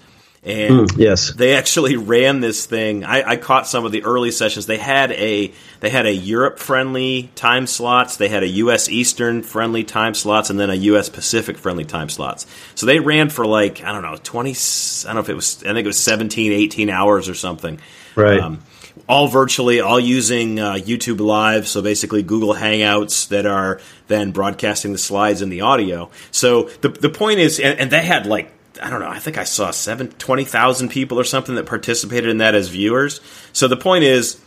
and 0.45 0.91
mm, 0.91 0.99
yes, 0.99 1.33
they 1.33 1.55
actually 1.55 1.97
ran 1.97 2.41
this 2.41 2.67
thing. 2.67 3.03
I, 3.03 3.31
I, 3.31 3.37
caught 3.37 3.67
some 3.67 3.87
of 3.87 3.93
the 3.93 4.05
early 4.05 4.31
sessions. 4.31 4.67
They 4.67 4.77
had 4.77 5.11
a 5.13 5.53
they 5.81 5.89
had 5.89 6.05
a 6.05 6.13
Europe 6.13 6.59
friendly 6.59 7.31
time 7.35 7.67
slots. 7.67 8.19
They 8.19 8.29
had 8.29 8.43
a 8.43 8.49
U.S. 8.49 8.91
Eastern 8.91 9.43
friendly 9.43 9.85
time 9.85 10.13
slots, 10.13 10.51
and 10.51 10.61
then 10.61 10.69
a 10.69 10.75
U.S. 10.75 11.09
Pacific 11.09 11.57
friendly 11.57 11.87
time 11.87 12.11
slots. 12.11 12.47
So 12.75 12.85
they 12.85 13.01
ran 13.01 13.31
for 13.31 13.47
like 13.47 13.83
I 13.83 13.93
don't 13.93 14.03
know 14.03 14.17
twenty. 14.23 14.51
I 14.51 15.07
don't 15.07 15.15
know 15.15 15.21
if 15.23 15.31
it 15.31 15.35
was. 15.35 15.63
I 15.63 15.73
think 15.73 15.79
it 15.79 15.87
was 15.87 15.99
17, 15.99 16.53
18 16.53 16.91
hours 16.91 17.31
or 17.31 17.35
something. 17.35 17.81
Right. 18.15 18.39
Um, 18.39 18.61
all 19.09 19.29
virtually, 19.29 19.81
all 19.81 19.99
using 19.99 20.61
uh, 20.61 20.75
YouTube 20.75 21.21
Live, 21.21 21.67
so 21.67 21.81
basically 21.81 22.23
Google 22.23 22.55
Hangouts 22.55 23.29
that 23.29 23.47
are 23.47 23.81
then 24.09 24.31
broadcasting 24.31 24.93
the 24.93 24.99
slides 24.99 25.41
and 25.41 25.51
the 25.51 25.63
audio. 25.63 26.11
So 26.31 26.65
the 26.83 26.91
the 26.91 27.11
point 27.11 27.41
is, 27.41 27.59
and, 27.59 27.79
and 27.79 27.91
they 27.91 28.03
had 28.03 28.27
like 28.27 28.53
I 28.83 28.91
don't 28.91 29.01
know. 29.01 29.09
I 29.09 29.19
think 29.19 29.39
I 29.39 29.45
saw 29.45 29.71
seven, 29.71 30.09
20,000 30.09 30.89
people 30.89 31.19
or 31.19 31.25
something 31.25 31.55
that 31.55 31.67
participated 31.67 32.31
in 32.31 32.39
that 32.39 32.55
as 32.55 32.69
viewers. 32.69 33.21
So 33.53 33.69
the 33.69 33.77
point 33.77 34.05
is, 34.05 34.41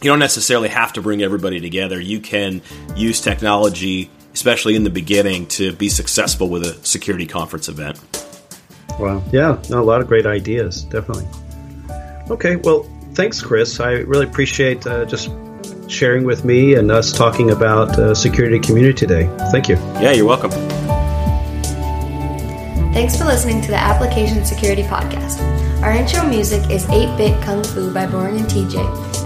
you 0.00 0.10
don't 0.10 0.18
necessarily 0.18 0.68
have 0.68 0.94
to 0.94 1.02
bring 1.02 1.22
everybody 1.22 1.60
together. 1.60 2.00
You 2.00 2.20
can 2.20 2.62
use 2.96 3.20
technology, 3.20 4.10
especially 4.34 4.74
in 4.74 4.84
the 4.84 4.90
beginning, 4.90 5.46
to 5.48 5.72
be 5.72 5.88
successful 5.88 6.48
with 6.48 6.64
a 6.64 6.74
security 6.84 7.26
conference 7.26 7.68
event. 7.68 8.00
Wow. 8.98 9.22
Yeah, 9.32 9.62
no, 9.70 9.80
a 9.80 9.84
lot 9.84 10.00
of 10.00 10.08
great 10.08 10.26
ideas, 10.26 10.82
definitely. 10.84 11.26
Okay, 12.30 12.56
well, 12.56 12.88
thanks, 13.14 13.40
Chris. 13.42 13.80
I 13.80 13.92
really 13.92 14.26
appreciate 14.26 14.86
uh, 14.86 15.04
just 15.04 15.30
sharing 15.88 16.24
with 16.24 16.44
me 16.44 16.74
and 16.74 16.90
us 16.90 17.12
talking 17.12 17.50
about 17.50 17.98
uh, 17.98 18.14
security 18.14 18.58
community 18.58 18.94
today. 18.94 19.30
Thank 19.50 19.68
you. 19.68 19.76
Yeah, 20.00 20.12
you're 20.12 20.26
welcome. 20.26 20.50
Thanks 22.92 23.16
for 23.16 23.24
listening 23.24 23.62
to 23.62 23.68
the 23.68 23.76
Application 23.76 24.44
Security 24.44 24.82
Podcast. 24.82 25.40
Our 25.82 25.92
intro 25.92 26.28
music 26.28 26.68
is 26.70 26.86
8 26.90 27.16
Bit 27.16 27.42
Kung 27.42 27.64
Fu 27.64 27.90
by 27.90 28.06
Boring 28.06 28.36
and 28.36 28.44
TJ, 28.44 28.76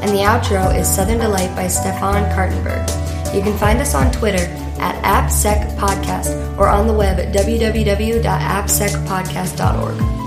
and 0.03 0.13
the 0.13 0.23
outro 0.23 0.73
is 0.79 0.87
Southern 0.89 1.19
Delight 1.19 1.53
by 1.57 1.67
Stefan 1.67 2.31
Kartenberg. 2.33 2.87
You 3.35 3.43
can 3.43 3.59
find 3.59 3.81
us 3.81 3.97
on 3.97 4.13
Twitter 4.13 4.45
at 4.79 4.95
AppSecPodcast 5.03 6.59
or 6.59 6.69
on 6.69 6.87
the 6.87 6.95
web 6.95 7.19
at 7.19 7.35
www.appsecpodcast.org. 7.35 10.26